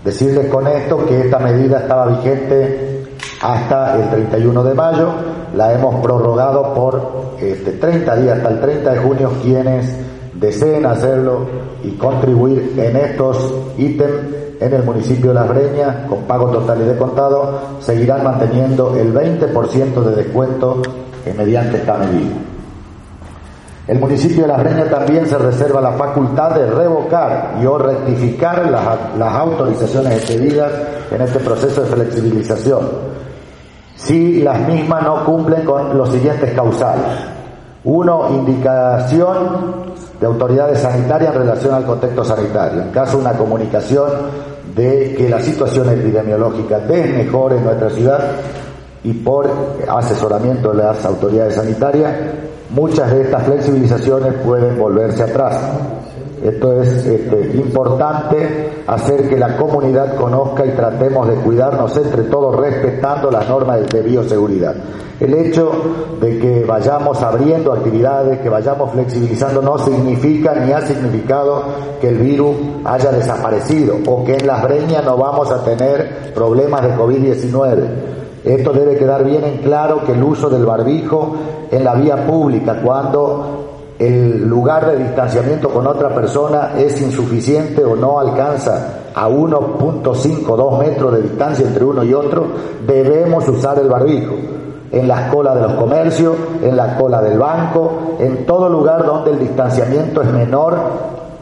Decirles 0.04 0.46
con 0.46 0.66
esto 0.66 1.04
que 1.06 1.20
esta 1.20 1.38
medida 1.38 1.80
estaba 1.80 2.06
vigente 2.06 3.04
hasta 3.42 3.96
el 3.96 4.08
31 4.08 4.64
de 4.64 4.74
mayo, 4.74 5.08
la 5.54 5.74
hemos 5.74 5.96
prorrogado 5.96 6.72
por 6.74 7.34
este, 7.38 7.72
30 7.72 8.16
días, 8.16 8.36
hasta 8.38 8.48
el 8.50 8.60
30 8.60 8.92
de 8.92 8.98
junio, 8.98 9.32
quienes 9.42 9.94
deseen 10.34 10.86
hacerlo 10.86 11.46
y 11.84 11.90
contribuir 11.92 12.74
en 12.78 12.96
estos 12.96 13.54
ítems 13.76 14.40
en 14.60 14.74
el 14.74 14.82
municipio 14.84 15.30
de 15.30 15.34
Las 15.34 15.48
Breñas 15.48 16.06
con 16.08 16.22
pago 16.24 16.50
total 16.50 16.82
y 16.82 16.84
de 16.84 16.96
contado, 16.96 17.60
seguirán 17.80 18.24
manteniendo 18.24 18.94
el 18.96 19.12
20% 19.12 20.02
de 20.02 20.16
descuento 20.16 20.82
mediante 21.36 21.78
esta 21.78 21.96
medida. 21.96 22.49
El 23.86 23.98
municipio 23.98 24.42
de 24.42 24.48
Las 24.48 24.62
Breñas 24.62 24.90
también 24.90 25.26
se 25.26 25.38
reserva 25.38 25.80
la 25.80 25.92
facultad 25.92 26.54
de 26.54 26.66
revocar 26.66 27.56
y 27.60 27.66
o 27.66 27.78
rectificar 27.78 28.70
las, 28.70 29.16
las 29.18 29.34
autorizaciones 29.34 30.12
expedidas 30.18 30.70
en 31.10 31.20
este 31.22 31.40
proceso 31.40 31.82
de 31.82 31.88
flexibilización, 31.88 32.88
si 33.96 34.42
las 34.42 34.60
mismas 34.68 35.02
no 35.02 35.24
cumplen 35.24 35.64
con 35.64 35.96
los 35.96 36.10
siguientes 36.10 36.52
causales. 36.52 37.06
Uno, 37.82 38.28
indicación 38.30 39.90
de 40.20 40.26
autoridades 40.26 40.80
sanitarias 40.80 41.34
en 41.34 41.40
relación 41.40 41.74
al 41.74 41.84
contexto 41.84 42.22
sanitario. 42.22 42.82
En 42.82 42.90
caso 42.90 43.16
de 43.16 43.22
una 43.22 43.32
comunicación 43.32 44.10
de 44.76 45.14
que 45.16 45.28
la 45.28 45.40
situación 45.40 45.88
epidemiológica 45.88 46.78
desmejore 46.78 47.56
en 47.56 47.64
nuestra 47.64 47.90
ciudad 47.90 48.20
y 49.02 49.14
por 49.14 49.50
asesoramiento 49.88 50.72
de 50.72 50.82
las 50.82 51.04
autoridades 51.06 51.54
sanitarias, 51.54 52.12
muchas 52.70 53.10
de 53.10 53.22
estas 53.22 53.42
flexibilizaciones 53.44 54.34
pueden 54.44 54.78
volverse 54.78 55.22
atrás. 55.22 55.58
Esto 56.42 56.80
es 56.80 57.04
este, 57.04 57.54
importante, 57.56 58.82
hacer 58.86 59.28
que 59.28 59.36
la 59.36 59.58
comunidad 59.58 60.16
conozca 60.16 60.64
y 60.64 60.70
tratemos 60.70 61.28
de 61.28 61.34
cuidarnos 61.34 61.94
entre 61.98 62.22
todos 62.24 62.56
respetando 62.56 63.30
las 63.30 63.46
normas 63.46 63.86
de 63.86 64.00
bioseguridad. 64.00 64.74
El 65.20 65.34
hecho 65.34 65.70
de 66.18 66.38
que 66.38 66.64
vayamos 66.64 67.20
abriendo 67.22 67.74
actividades, 67.74 68.40
que 68.40 68.48
vayamos 68.48 68.90
flexibilizando, 68.92 69.60
no 69.60 69.76
significa 69.78 70.54
ni 70.54 70.72
ha 70.72 70.80
significado 70.80 71.62
que 72.00 72.08
el 72.08 72.16
virus 72.16 72.56
haya 72.86 73.12
desaparecido 73.12 73.96
o 74.06 74.24
que 74.24 74.36
en 74.36 74.46
las 74.46 74.62
breñas 74.62 75.04
no 75.04 75.18
vamos 75.18 75.50
a 75.50 75.62
tener 75.62 76.32
problemas 76.32 76.82
de 76.82 76.94
COVID-19. 76.94 78.19
Esto 78.44 78.72
debe 78.72 78.96
quedar 78.96 79.24
bien 79.24 79.44
en 79.44 79.58
claro 79.58 80.04
que 80.04 80.12
el 80.12 80.22
uso 80.22 80.48
del 80.48 80.64
barbijo 80.64 81.36
en 81.70 81.84
la 81.84 81.94
vía 81.94 82.26
pública, 82.26 82.80
cuando 82.82 83.66
el 83.98 84.48
lugar 84.48 84.90
de 84.90 84.96
distanciamiento 85.04 85.68
con 85.68 85.86
otra 85.86 86.14
persona 86.14 86.72
es 86.78 87.00
insuficiente 87.02 87.84
o 87.84 87.96
no 87.96 88.18
alcanza 88.18 89.00
a 89.14 89.28
1.5, 89.28 90.56
2 90.56 90.78
metros 90.78 91.12
de 91.12 91.22
distancia 91.22 91.66
entre 91.66 91.84
uno 91.84 92.02
y 92.02 92.14
otro, 92.14 92.46
debemos 92.86 93.46
usar 93.46 93.78
el 93.78 93.88
barbijo. 93.88 94.34
En 94.90 95.06
las 95.06 95.30
colas 95.32 95.54
de 95.54 95.60
los 95.60 95.74
comercios, 95.74 96.34
en 96.62 96.76
la 96.76 96.96
cola 96.96 97.20
del 97.20 97.38
banco, 97.38 98.16
en 98.18 98.46
todo 98.46 98.68
lugar 98.68 99.04
donde 99.04 99.32
el 99.32 99.38
distanciamiento 99.38 100.22
es 100.22 100.32
menor 100.32 100.76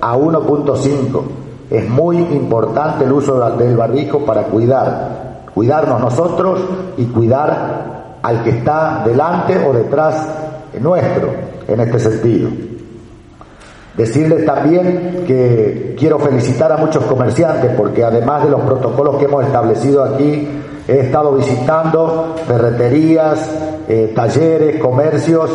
a 0.01 0.17
1.5. 0.17 1.23
Es 1.71 1.89
muy 1.89 2.17
importante 2.17 3.05
el 3.05 3.13
uso 3.13 3.39
del 3.57 3.77
barbijo 3.77 4.21
para 4.21 4.45
cuidar, 4.45 5.38
cuidarnos 5.59 6.01
nosotros 6.01 6.61
y 6.99 7.07
cuidar 7.07 8.19
al 8.23 8.45
que 8.45 8.51
está 8.51 9.03
delante 9.05 9.59
o 9.67 9.73
detrás 9.73 10.25
nuestro 10.81 11.33
en 11.67 11.81
este 11.81 11.99
sentido. 11.99 12.49
Decirles 13.97 14.47
también 14.47 15.25
que 15.27 15.97
quiero 15.99 16.21
felicitar 16.21 16.71
a 16.71 16.77
muchos 16.77 17.03
comerciantes 17.07 17.73
porque 17.77 18.05
además 18.05 18.45
de 18.45 18.51
los 18.51 18.61
protocolos 18.61 19.17
que 19.17 19.25
hemos 19.25 19.47
establecido 19.47 20.05
aquí, 20.05 20.49
he 20.87 21.01
estado 21.01 21.33
visitando 21.33 22.37
ferreterías, 22.47 23.51
eh, 23.89 24.13
talleres, 24.15 24.81
comercios 24.81 25.51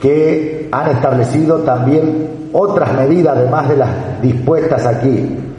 que 0.00 0.68
han 0.70 0.88
establecido 0.92 1.62
también 1.62 2.48
otras 2.52 2.92
medidas 2.92 3.36
además 3.36 3.68
de 3.68 3.76
las 3.76 4.22
dispuestas 4.22 4.86
aquí. 4.86 5.51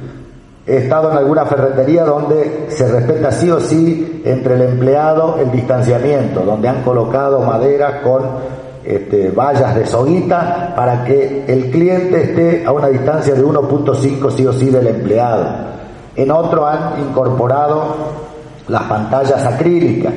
He 0.66 0.78
estado 0.78 1.12
en 1.12 1.18
alguna 1.18 1.46
ferretería 1.46 2.06
donde 2.06 2.68
se 2.70 2.88
respeta 2.90 3.32
sí 3.34 3.52
o 3.52 3.60
sí 3.60 4.22
entre 4.24 4.56
el 4.56 4.62
empleado 4.62 5.38
el 5.38 5.52
distanciamiento, 5.52 6.40
donde 6.42 6.70
han 6.70 6.84
colocado 6.84 7.42
madera 7.42 8.02
con 8.02 8.22
este, 8.86 9.30
vallas 9.32 9.76
de 9.76 9.86
soguita 9.86 10.74
para 10.74 11.04
que 11.04 11.44
el 11.48 11.70
cliente 11.70 12.22
esté 12.22 12.66
a 12.66 12.72
una 12.72 12.88
distancia 12.88 13.34
de 13.34 13.44
1.5 13.44 14.32
sí 14.32 14.46
o 14.46 14.54
sí 14.54 14.70
del 14.70 14.88
empleado. 14.88 15.46
En 16.16 16.32
otro 16.32 16.66
han 16.66 17.00
incorporado 17.10 17.84
las 18.70 18.84
pantallas 18.84 19.46
acrílicas, 19.46 20.14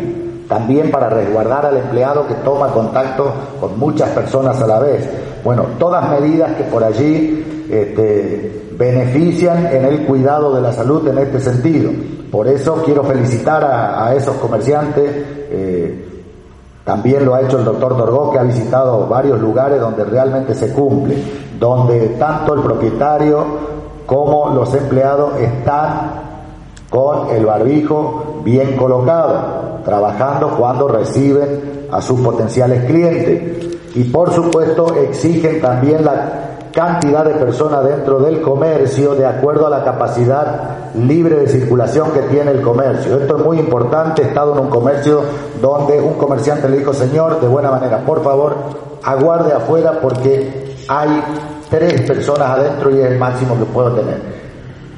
también 0.48 0.92
para 0.92 1.08
resguardar 1.08 1.66
al 1.66 1.76
empleado 1.76 2.28
que 2.28 2.34
toma 2.34 2.68
contacto 2.68 3.32
con 3.60 3.76
muchas 3.80 4.10
personas 4.10 4.62
a 4.62 4.66
la 4.68 4.78
vez. 4.78 5.08
Bueno, 5.42 5.66
todas 5.78 6.08
medidas 6.08 6.52
que 6.52 6.64
por 6.64 6.84
allí 6.84 7.66
este, 7.68 8.65
benefician 8.76 9.66
en 9.66 9.84
el 9.84 10.06
cuidado 10.06 10.54
de 10.54 10.60
la 10.60 10.72
salud 10.72 11.06
en 11.08 11.18
este 11.18 11.40
sentido. 11.40 11.90
Por 12.30 12.48
eso 12.48 12.82
quiero 12.84 13.04
felicitar 13.04 13.64
a, 13.64 14.14
esos 14.14 14.36
comerciantes. 14.36 15.10
Eh, 15.50 16.04
también 16.84 17.24
lo 17.24 17.34
ha 17.34 17.42
hecho 17.42 17.58
el 17.58 17.64
doctor 17.64 17.96
Dorgó, 17.96 18.30
que 18.30 18.38
ha 18.38 18.42
visitado 18.42 19.06
varios 19.06 19.40
lugares 19.40 19.80
donde 19.80 20.04
realmente 20.04 20.54
se 20.54 20.72
cumple, 20.72 21.16
donde 21.58 22.08
tanto 22.18 22.54
el 22.54 22.60
propietario 22.60 23.44
como 24.06 24.50
los 24.54 24.72
empleados 24.74 25.40
están 25.40 26.26
con 26.88 27.30
el 27.30 27.44
barbijo 27.44 28.40
bien 28.44 28.76
colocado, 28.76 29.80
trabajando 29.84 30.50
cuando 30.56 30.86
reciben 30.86 31.88
a 31.90 32.00
sus 32.00 32.20
potenciales 32.20 32.84
clientes. 32.84 33.66
Y 33.94 34.04
por 34.04 34.32
supuesto 34.32 34.94
exigen 34.94 35.60
también 35.60 36.04
la 36.04 36.55
cantidad 36.76 37.24
de 37.24 37.32
personas 37.36 37.82
dentro 37.84 38.18
del 38.18 38.42
comercio 38.42 39.14
de 39.14 39.24
acuerdo 39.24 39.66
a 39.66 39.70
la 39.70 39.82
capacidad 39.82 40.92
libre 40.94 41.36
de 41.36 41.48
circulación 41.48 42.10
que 42.10 42.20
tiene 42.24 42.50
el 42.50 42.60
comercio. 42.60 43.18
Esto 43.18 43.38
es 43.38 43.44
muy 43.46 43.58
importante. 43.58 44.20
He 44.20 44.26
estado 44.26 44.52
en 44.52 44.58
un 44.58 44.68
comercio 44.68 45.22
donde 45.62 45.98
un 45.98 46.18
comerciante 46.18 46.68
le 46.68 46.76
dijo, 46.76 46.92
señor, 46.92 47.40
de 47.40 47.48
buena 47.48 47.70
manera, 47.70 48.04
por 48.04 48.22
favor, 48.22 48.56
aguarde 49.02 49.54
afuera 49.54 50.00
porque 50.02 50.76
hay 50.86 51.22
tres 51.70 52.02
personas 52.02 52.50
adentro 52.50 52.90
y 52.90 53.00
es 53.00 53.06
el 53.06 53.18
máximo 53.18 53.58
que 53.58 53.64
puedo 53.64 53.92
tener. 53.92 54.20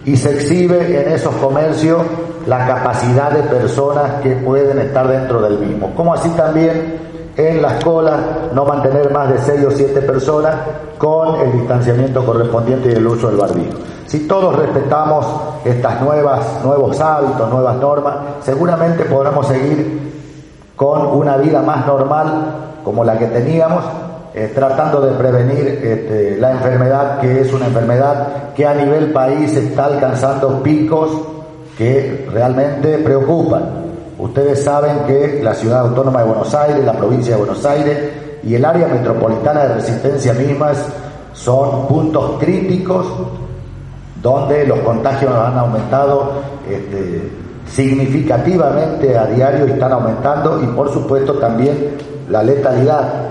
Y 0.04 0.16
se 0.16 0.32
exhibe 0.32 1.00
en 1.00 1.12
esos 1.12 1.34
comercios 1.36 2.02
la 2.46 2.66
capacidad 2.66 3.30
de 3.30 3.42
personas 3.44 4.20
que 4.20 4.30
pueden 4.30 4.80
estar 4.80 5.06
dentro 5.06 5.40
del 5.42 5.60
mismo. 5.60 5.94
Como 5.94 6.12
así 6.12 6.28
también 6.30 7.07
en 7.38 7.62
las 7.62 7.82
colas, 7.84 8.18
no 8.52 8.64
mantener 8.64 9.12
más 9.12 9.30
de 9.30 9.38
6 9.38 9.64
o 9.66 9.70
7 9.70 10.02
personas 10.02 10.56
con 10.98 11.40
el 11.40 11.52
distanciamiento 11.52 12.26
correspondiente 12.26 12.90
y 12.90 12.94
el 12.94 13.06
uso 13.06 13.28
del 13.28 13.36
barbijo. 13.36 13.78
Si 14.06 14.26
todos 14.26 14.56
respetamos 14.56 15.24
estas 15.64 16.02
nuevas, 16.02 16.64
nuevos 16.64 17.00
hábitos, 17.00 17.48
nuevas 17.48 17.76
normas, 17.76 18.16
seguramente 18.42 19.04
podremos 19.04 19.46
seguir 19.46 20.12
con 20.74 21.06
una 21.06 21.36
vida 21.36 21.62
más 21.62 21.86
normal 21.86 22.26
como 22.82 23.04
la 23.04 23.16
que 23.16 23.26
teníamos, 23.26 23.84
eh, 24.34 24.50
tratando 24.52 25.00
de 25.00 25.12
prevenir 25.12 25.80
este, 25.80 26.38
la 26.40 26.50
enfermedad, 26.50 27.20
que 27.20 27.42
es 27.42 27.52
una 27.52 27.66
enfermedad 27.66 28.52
que 28.52 28.66
a 28.66 28.74
nivel 28.74 29.12
país 29.12 29.54
está 29.54 29.84
alcanzando 29.84 30.60
picos 30.60 31.10
que 31.76 32.28
realmente 32.32 32.98
preocupan. 32.98 33.87
Ustedes 34.18 34.64
saben 34.64 35.04
que 35.06 35.40
la 35.44 35.54
ciudad 35.54 35.80
autónoma 35.80 36.20
de 36.22 36.26
Buenos 36.26 36.52
Aires, 36.52 36.84
la 36.84 36.94
provincia 36.94 37.34
de 37.34 37.38
Buenos 37.40 37.64
Aires 37.64 37.98
y 38.42 38.54
el 38.54 38.64
área 38.64 38.88
metropolitana 38.88 39.62
de 39.62 39.74
resistencia 39.74 40.32
mismas 40.32 40.84
son 41.32 41.86
puntos 41.86 42.32
críticos 42.40 43.06
donde 44.20 44.66
los 44.66 44.80
contagios 44.80 45.32
han 45.32 45.56
aumentado 45.56 46.32
este, 46.68 47.30
significativamente 47.68 49.16
a 49.16 49.26
diario 49.26 49.68
y 49.68 49.70
están 49.70 49.92
aumentando 49.92 50.60
y 50.64 50.66
por 50.66 50.92
supuesto 50.92 51.34
también 51.34 51.96
la 52.28 52.42
letalidad, 52.42 53.28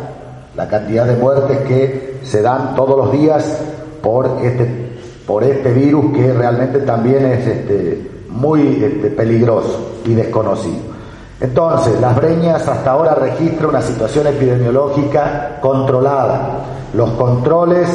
la 0.55 0.67
cantidad 0.69 1.05
de 1.05 1.17
muertes 1.17 1.57
que 1.67 2.19
se 2.23 2.41
dan 2.41 2.75
todos 2.75 2.97
los 2.97 3.11
días 3.11 3.59
por 4.01 4.39
este, 4.41 4.95
por 5.25 5.43
este 5.43 5.73
virus 5.73 6.13
que 6.13 6.31
realmente 6.31 6.79
también 6.79 7.25
es 7.25 7.45
este, 7.45 8.16
muy 8.37 8.83
este, 8.83 9.09
peligroso 9.09 9.99
y 10.05 10.13
desconocido. 10.13 10.97
Entonces, 11.39 11.99
Las 12.01 12.15
Breñas 12.15 12.67
hasta 12.67 12.91
ahora 12.91 13.13
registra 13.13 13.67
una 13.67 13.81
situación 13.81 14.27
epidemiológica 14.27 15.59
controlada. 15.61 16.59
Los 16.93 17.11
controles 17.11 17.89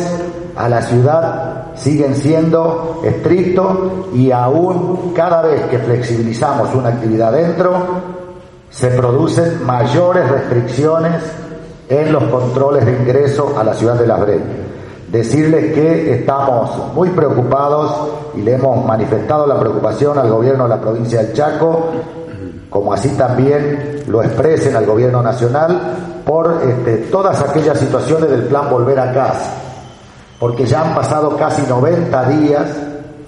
a 0.55 0.69
la 0.69 0.83
ciudad 0.83 1.67
siguen 1.75 2.15
siendo 2.15 3.01
estrictos 3.05 3.77
y 4.15 4.31
aún 4.31 5.13
cada 5.15 5.43
vez 5.43 5.63
que 5.63 5.79
flexibilizamos 5.79 6.75
una 6.75 6.91
actividad 6.91 7.33
dentro, 7.33 7.73
se 8.71 8.89
producen 8.91 9.65
mayores 9.67 10.29
restricciones 10.31 11.23
en 11.89 12.13
los 12.13 12.25
controles 12.25 12.87
de 12.87 12.93
ingreso 12.93 13.55
a 13.59 13.65
la 13.65 13.75
ciudad 13.75 13.95
de 13.95 14.07
Las 14.07 14.21
Breñas. 14.21 14.62
Decirles 15.13 15.75
que 15.75 16.15
estamos 16.15 16.95
muy 16.95 17.11
preocupados 17.11 18.09
y 18.35 18.41
le 18.41 18.55
hemos 18.55 18.85
manifestado 18.85 19.47
la 19.47 19.61
preocupación 19.61 20.19
al 20.19 20.29
gobierno 20.29 20.65
de 20.65 20.71
la 20.71 20.81
provincia 20.81 21.23
del 21.23 21.35
Chaco, 21.35 21.91
como 22.69 22.93
así 22.93 23.11
también 23.11 24.03
lo 24.09 24.23
expresen 24.23 24.75
al 24.75 24.87
gobierno 24.87 25.23
nacional, 25.23 26.23
por 26.25 26.63
este, 26.67 27.09
todas 27.11 27.41
aquellas 27.43 27.79
situaciones 27.79 28.31
del 28.31 28.45
plan 28.45 28.71
Volver 28.71 28.99
a 28.99 29.13
Casa 29.13 29.63
porque 30.43 30.67
ya 30.67 30.83
han 30.83 30.93
pasado 30.93 31.37
casi 31.37 31.63
90 31.63 32.29
días, 32.31 32.67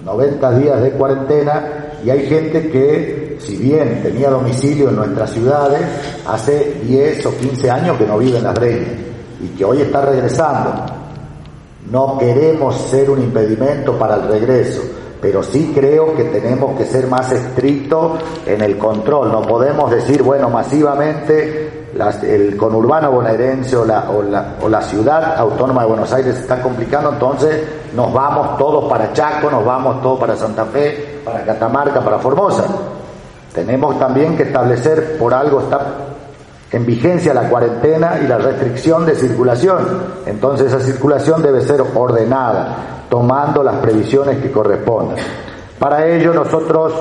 90 0.03 0.51
días 0.59 0.81
de 0.81 0.91
cuarentena 0.91 1.93
y 2.03 2.09
hay 2.09 2.27
gente 2.27 2.69
que, 2.69 3.37
si 3.39 3.55
bien 3.55 4.03
tenía 4.03 4.29
domicilio 4.29 4.89
en 4.89 4.97
nuestras 4.97 5.29
ciudades, 5.31 5.79
hace 6.27 6.81
10 6.83 7.25
o 7.27 7.37
15 7.37 7.71
años 7.71 7.97
que 7.97 8.05
no 8.05 8.17
vive 8.17 8.39
en 8.39 8.43
Las 8.43 8.53
Breñas 8.55 8.89
y 9.41 9.47
que 9.57 9.63
hoy 9.63 9.79
está 9.79 10.01
regresando. 10.01 10.73
No 11.91 12.17
queremos 12.17 12.75
ser 12.75 13.09
un 13.09 13.21
impedimento 13.21 13.93
para 13.93 14.15
el 14.15 14.27
regreso, 14.27 14.81
pero 15.21 15.43
sí 15.43 15.71
creo 15.73 16.15
que 16.15 16.25
tenemos 16.25 16.77
que 16.77 16.85
ser 16.85 17.07
más 17.07 17.31
estrictos 17.31 18.13
en 18.45 18.61
el 18.61 18.77
control. 18.77 19.31
No 19.31 19.41
podemos 19.43 19.91
decir, 19.91 20.23
bueno, 20.23 20.49
masivamente 20.49 21.85
el 22.23 22.57
conurbano 22.57 23.11
bonaerense 23.11 23.77
o 23.77 23.85
la, 23.85 24.09
o, 24.61 24.67
la, 24.67 24.81
ciudad 24.81 25.37
autónoma 25.37 25.83
de 25.83 25.87
Buenos 25.87 26.11
Aires 26.11 26.37
está 26.37 26.61
complicando, 26.61 27.13
entonces 27.13 27.63
nos 27.95 28.11
vamos 28.11 28.57
todos 28.57 28.89
para 28.89 29.13
Chaco, 29.13 29.49
nos 29.49 29.63
vamos 29.63 30.01
todos 30.01 30.19
para 30.19 30.35
Santa 30.35 30.65
Fe, 30.65 31.21
para 31.23 31.45
Catamarca, 31.45 32.01
para 32.01 32.19
Formosa. 32.19 32.65
Tenemos 33.53 33.97
también 33.97 34.35
que 34.35 34.43
establecer, 34.43 35.17
por 35.17 35.33
algo 35.33 35.61
está 35.61 36.14
en 36.71 36.85
vigencia 36.85 37.33
la 37.33 37.49
cuarentena 37.49 38.19
y 38.23 38.27
la 38.27 38.37
restricción 38.37 39.05
de 39.05 39.15
circulación. 39.15 39.79
Entonces 40.25 40.67
esa 40.67 40.79
circulación 40.79 41.41
debe 41.41 41.61
ser 41.61 41.81
ordenada, 41.81 43.05
tomando 43.09 43.63
las 43.63 43.75
previsiones 43.77 44.39
que 44.39 44.51
correspondan. 44.51 45.17
Para 45.79 46.05
ello 46.07 46.33
nosotros 46.33 46.93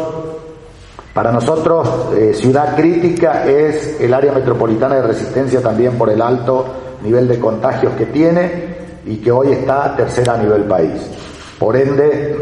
para 1.15 1.31
nosotros, 1.31 1.89
eh, 2.17 2.35
ciudad 2.35 2.75
crítica 2.75 3.47
es 3.47 4.01
el 4.01 4.13
área 4.13 4.33
metropolitana 4.33 4.97
de 4.97 5.03
resistencia 5.03 5.63
también 5.63 5.97
por 5.97 6.11
el 6.11 6.21
alto 6.21 6.67
nivel 7.05 7.29
de 7.29 7.39
contagios 7.39 7.93
que 7.95 8.07
tiene 8.07 8.75
y 9.07 9.19
que 9.19 9.31
hoy 9.31 9.53
está 9.53 9.95
tercera 9.95 10.35
a 10.35 10.39
nivel 10.39 10.65
país. 10.65 11.09
Por 11.57 11.77
ende, 11.77 12.37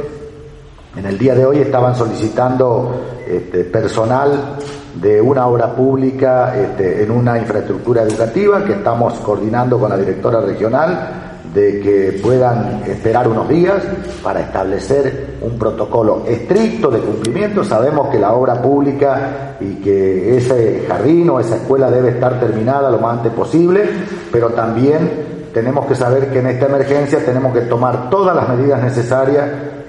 en 0.97 1.05
el 1.05 1.19
día 1.19 1.35
de 1.35 1.45
hoy 1.45 1.59
estaban 1.59 1.95
solicitando 1.95 2.95
este, 3.29 3.65
personal 3.65 4.57
de 4.95 5.21
una 5.21 5.47
obra 5.47 5.75
pública 5.75 6.55
este, 6.57 7.03
en 7.03 7.11
una 7.11 7.39
infraestructura 7.39 8.03
educativa 8.03 8.65
que 8.65 8.73
estamos 8.73 9.15
coordinando 9.21 9.79
con 9.79 9.91
la 9.91 9.97
directora 9.97 10.41
regional 10.41 11.33
de 11.55 11.81
que 11.81 12.21
puedan 12.23 12.83
esperar 12.87 13.29
unos 13.29 13.49
días 13.49 13.83
para 14.23 14.41
establecer 14.41 15.37
un 15.43 15.59
protocolo 15.59 16.25
estricto 16.27 16.91
de 16.91 17.01
cumplimiento. 17.01 17.63
Sabemos 17.63 18.09
que 18.09 18.19
la 18.19 18.33
obra 18.33 18.61
pública 18.63 19.57
y 19.61 19.75
que 19.77 20.37
ese 20.37 20.87
jardín 20.89 21.29
o 21.29 21.41
esa 21.41 21.57
escuela 21.57 21.91
debe 21.91 22.11
estar 22.11 22.41
terminada 22.41 22.91
lo 22.91 22.99
más 22.99 23.19
antes 23.19 23.33
posible, 23.33 23.83
pero 24.31 24.51
también 24.51 25.33
tenemos 25.53 25.85
que 25.87 25.95
saber 25.95 26.31
que 26.31 26.39
en 26.39 26.47
esta 26.47 26.67
emergencia 26.67 27.23
tenemos 27.25 27.53
que 27.53 27.63
tomar 27.63 28.09
todas 28.09 28.35
las 28.35 28.49
medidas 28.49 28.83
necesarias 28.83 29.47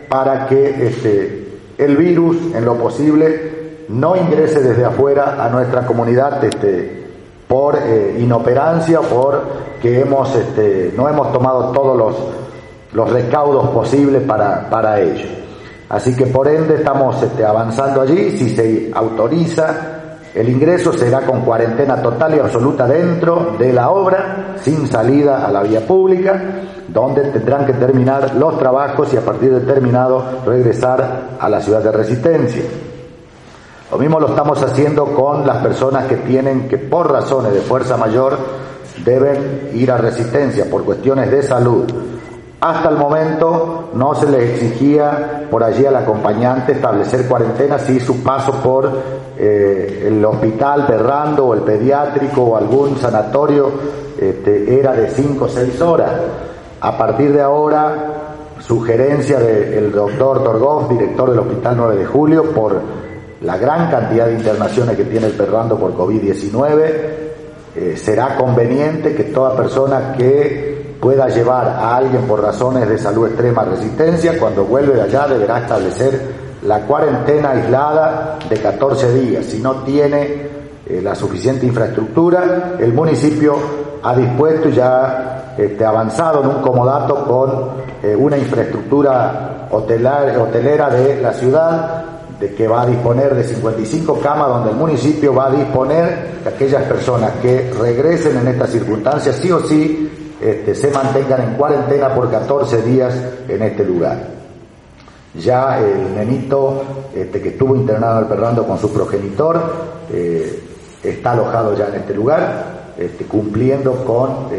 para 0.09 0.47
que 0.47 0.87
este, 0.87 1.47
el 1.77 1.95
virus, 1.95 2.53
en 2.53 2.65
lo 2.65 2.75
posible, 2.75 3.62
no 3.93 4.15
ingrese 4.15 4.61
desde 4.61 4.85
afuera 4.85 5.37
a 5.39 5.49
nuestra 5.49 5.85
comunidad 5.85 6.43
este, 6.43 7.07
por 7.47 7.77
eh, 7.77 8.17
inoperancia, 8.19 8.99
por 9.01 9.43
que 9.81 10.01
hemos, 10.01 10.33
este, 10.35 10.93
no 10.97 11.07
hemos 11.07 11.31
tomado 11.31 11.71
todos 11.71 11.97
los, 11.97 12.15
los 12.93 13.11
recaudos 13.11 13.69
posibles 13.69 14.23
para, 14.23 14.69
para 14.69 14.99
ello. 14.99 15.27
Así 15.89 16.15
que 16.15 16.25
por 16.25 16.47
ende 16.47 16.75
estamos 16.75 17.21
este, 17.21 17.45
avanzando 17.45 18.01
allí, 18.01 18.37
si 18.37 18.49
se 18.49 18.91
autoriza 18.93 19.99
el 20.33 20.49
ingreso 20.49 20.91
será 20.91 21.21
con 21.21 21.41
cuarentena 21.41 22.01
total 22.01 22.35
y 22.35 22.39
absoluta 22.39 22.87
dentro 22.87 23.55
de 23.59 23.71
la 23.71 23.91
obra, 23.91 24.55
sin 24.59 24.87
salida 24.87 25.45
a 25.45 25.51
la 25.51 25.61
vía 25.61 25.81
pública, 25.81 26.41
donde 26.87 27.21
tendrán 27.25 27.67
que 27.67 27.73
terminar 27.73 28.33
los 28.33 28.57
trabajos 28.57 29.13
y 29.13 29.17
a 29.17 29.21
partir 29.21 29.53
de 29.53 29.61
terminado 29.61 30.41
regresar 30.43 31.37
a 31.39 31.49
la 31.49 31.61
ciudad 31.61 31.83
de 31.83 31.91
resistencia. 31.91 32.63
Lo 33.93 33.99
mismo 33.99 34.19
lo 34.19 34.29
estamos 34.29 34.59
haciendo 34.63 35.05
con 35.05 35.45
las 35.45 35.57
personas 35.57 36.07
que 36.07 36.15
tienen 36.15 36.67
que 36.67 36.79
por 36.79 37.11
razones 37.11 37.53
de 37.53 37.61
fuerza 37.61 37.95
mayor 37.95 38.35
deben 39.05 39.69
ir 39.75 39.91
a 39.91 39.97
resistencia 39.97 40.65
por 40.65 40.83
cuestiones 40.83 41.29
de 41.29 41.43
salud. 41.43 41.85
Hasta 42.59 42.89
el 42.89 42.97
momento 42.97 43.91
no 43.93 44.15
se 44.15 44.27
les 44.31 44.49
exigía 44.49 45.47
por 45.51 45.63
allí 45.63 45.85
al 45.85 45.95
acompañante 45.95 46.71
establecer 46.71 47.27
cuarentena 47.27 47.77
si 47.77 47.99
su 47.99 48.23
paso 48.23 48.53
por 48.63 48.89
eh, 49.37 50.05
el 50.07 50.25
hospital 50.25 50.87
Berrando 50.89 51.45
o 51.45 51.53
el 51.53 51.61
pediátrico 51.61 52.41
o 52.41 52.57
algún 52.57 52.97
sanatorio 52.97 53.69
este, 54.19 54.79
era 54.79 54.93
de 54.93 55.07
5 55.07 55.45
o 55.45 55.47
6 55.47 55.81
horas. 55.81 56.13
A 56.81 56.97
partir 56.97 57.31
de 57.31 57.41
ahora, 57.41 57.93
sugerencia 58.59 59.39
del 59.39 59.91
doctor 59.91 60.43
Torgov, 60.43 60.89
director 60.89 61.29
del 61.29 61.37
Hospital 61.37 61.75
9 61.77 61.95
de 61.97 62.05
Julio, 62.05 62.43
por 62.53 63.03
la 63.43 63.57
gran 63.57 63.91
cantidad 63.91 64.27
de 64.27 64.33
internaciones 64.33 64.95
que 64.95 65.03
tiene 65.03 65.27
el 65.27 65.33
Perrando 65.33 65.77
por 65.77 65.95
COVID-19, 65.95 66.81
eh, 67.75 67.97
será 67.97 68.37
conveniente 68.37 69.13
que 69.15 69.25
toda 69.25 69.55
persona 69.55 70.13
que 70.17 70.95
pueda 71.01 71.27
llevar 71.27 71.67
a 71.67 71.97
alguien 71.97 72.21
por 72.21 72.41
razones 72.41 72.87
de 72.87 72.97
salud 72.97 73.27
extrema 73.27 73.65
resistencia, 73.65 74.39
cuando 74.39 74.63
vuelve 74.63 74.93
de 74.93 75.01
allá 75.01 75.27
deberá 75.27 75.59
establecer 75.59 76.43
la 76.63 76.81
cuarentena 76.81 77.51
aislada 77.51 78.39
de 78.49 78.57
14 78.57 79.13
días. 79.13 79.45
Si 79.45 79.59
no 79.59 79.83
tiene 79.83 80.47
eh, 80.85 81.01
la 81.03 81.13
suficiente 81.13 81.65
infraestructura, 81.65 82.75
el 82.79 82.93
municipio 82.93 83.55
ha 84.01 84.15
dispuesto 84.15 84.69
y 84.69 84.73
ya 84.73 85.55
este, 85.57 85.83
avanzado 85.83 86.41
en 86.43 86.47
un 86.47 86.61
comodato 86.61 87.25
con 87.25 87.69
eh, 88.01 88.15
una 88.15 88.37
infraestructura 88.37 89.67
hotelera 89.69 90.89
de 90.89 91.21
la 91.21 91.33
ciudad 91.33 92.02
que 92.51 92.67
va 92.67 92.81
a 92.81 92.85
disponer 92.85 93.33
de 93.35 93.43
55 93.43 94.19
camas 94.19 94.49
donde 94.49 94.71
el 94.71 94.75
municipio 94.75 95.33
va 95.33 95.47
a 95.47 95.51
disponer 95.51 96.39
que 96.43 96.49
aquellas 96.49 96.83
personas 96.83 97.31
que 97.41 97.71
regresen 97.79 98.37
en 98.37 98.47
estas 98.49 98.71
circunstancias 98.71 99.37
sí 99.37 99.51
o 99.51 99.61
sí 99.61 100.09
este, 100.41 100.75
se 100.75 100.91
mantengan 100.91 101.41
en 101.41 101.55
cuarentena 101.55 102.13
por 102.13 102.29
14 102.29 102.81
días 102.81 103.15
en 103.47 103.61
este 103.61 103.85
lugar. 103.85 104.33
Ya 105.35 105.79
el 105.79 106.13
nenito 106.15 106.83
este, 107.15 107.41
que 107.41 107.49
estuvo 107.49 107.75
internado 107.75 108.17
al 108.17 108.27
Perrando 108.27 108.67
con 108.67 108.77
su 108.77 108.91
progenitor 108.91 109.61
eh, 110.11 110.63
está 111.01 111.31
alojado 111.31 111.75
ya 111.77 111.87
en 111.87 111.95
este 111.95 112.13
lugar, 112.13 112.91
este, 112.97 113.25
cumpliendo 113.25 114.03
con 114.03 114.49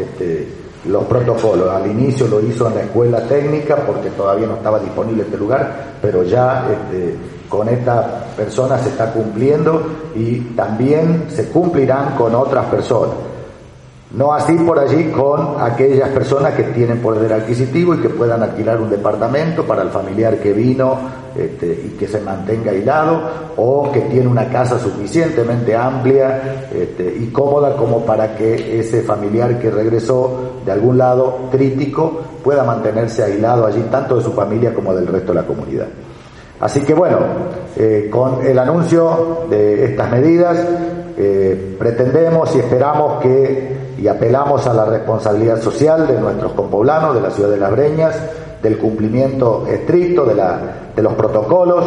los 0.85 1.03
protocolos. 1.05 1.69
Al 1.69 1.89
inicio 1.89 2.27
lo 2.27 2.41
hizo 2.41 2.67
en 2.67 2.75
la 2.75 2.81
escuela 2.81 3.21
técnica 3.27 3.77
porque 3.77 4.09
todavía 4.09 4.47
no 4.47 4.55
estaba 4.55 4.79
disponible 4.79 5.23
este 5.23 5.37
lugar, 5.37 5.97
pero 6.01 6.23
ya 6.23 6.67
con 7.49 7.69
esta 7.69 8.25
persona 8.35 8.77
se 8.77 8.89
está 8.89 9.11
cumpliendo 9.11 9.83
y 10.15 10.39
también 10.55 11.25
se 11.29 11.49
cumplirán 11.49 12.15
con 12.15 12.35
otras 12.35 12.65
personas. 12.65 13.15
No 14.11 14.33
así 14.33 14.53
por 14.53 14.79
allí 14.79 15.11
con 15.11 15.55
aquellas 15.59 16.09
personas 16.09 16.53
que 16.53 16.63
tienen 16.63 16.99
poder 16.99 17.33
adquisitivo 17.33 17.95
y 17.95 17.97
que 17.97 18.09
puedan 18.09 18.43
alquilar 18.43 18.79
un 18.79 18.89
departamento 18.89 19.65
para 19.65 19.81
el 19.81 19.89
familiar 19.89 20.37
que 20.37 20.53
vino 20.53 20.97
este, 21.35 21.67
y 21.67 21.97
que 21.99 22.07
se 22.07 22.21
mantenga 22.21 22.71
aislado 22.71 23.19
o 23.57 23.91
que 23.91 24.01
tiene 24.01 24.27
una 24.27 24.47
casa 24.47 24.79
suficientemente 24.79 25.75
amplia 25.75 26.67
este, 26.73 27.13
y 27.19 27.27
cómoda 27.27 27.75
como 27.75 28.05
para 28.05 28.37
que 28.37 28.79
ese 28.79 29.01
familiar 29.01 29.59
que 29.59 29.69
regresó 29.69 30.61
de 30.65 30.71
algún 30.71 30.97
lado 30.97 31.49
crítico 31.51 32.21
pueda 32.41 32.63
mantenerse 32.63 33.21
aislado 33.21 33.65
allí 33.65 33.81
tanto 33.91 34.15
de 34.15 34.23
su 34.23 34.31
familia 34.31 34.73
como 34.73 34.93
del 34.93 35.07
resto 35.07 35.33
de 35.33 35.41
la 35.41 35.47
comunidad. 35.47 35.87
Así 36.59 36.81
que 36.81 36.93
bueno, 36.93 37.19
eh, 37.75 38.09
con 38.11 38.45
el 38.45 38.57
anuncio 38.57 39.45
de 39.49 39.85
estas 39.85 40.09
medidas, 40.09 40.57
eh, 41.17 41.75
pretendemos 41.77 42.55
y 42.55 42.59
esperamos 42.59 43.21
que, 43.21 43.93
y 43.97 44.07
apelamos 44.07 44.65
a 44.67 44.73
la 44.73 44.85
responsabilidad 44.85 45.61
social 45.61 46.07
de 46.07 46.19
nuestros 46.19 46.53
compoblanos, 46.53 47.15
de 47.15 47.21
la 47.21 47.31
ciudad 47.31 47.49
de 47.49 47.57
Las 47.57 47.71
Breñas, 47.71 48.15
del 48.61 48.77
cumplimiento 48.77 49.65
estricto 49.67 50.25
de, 50.25 50.35
la, 50.35 50.59
de 50.95 51.01
los 51.01 51.13
protocolos. 51.13 51.85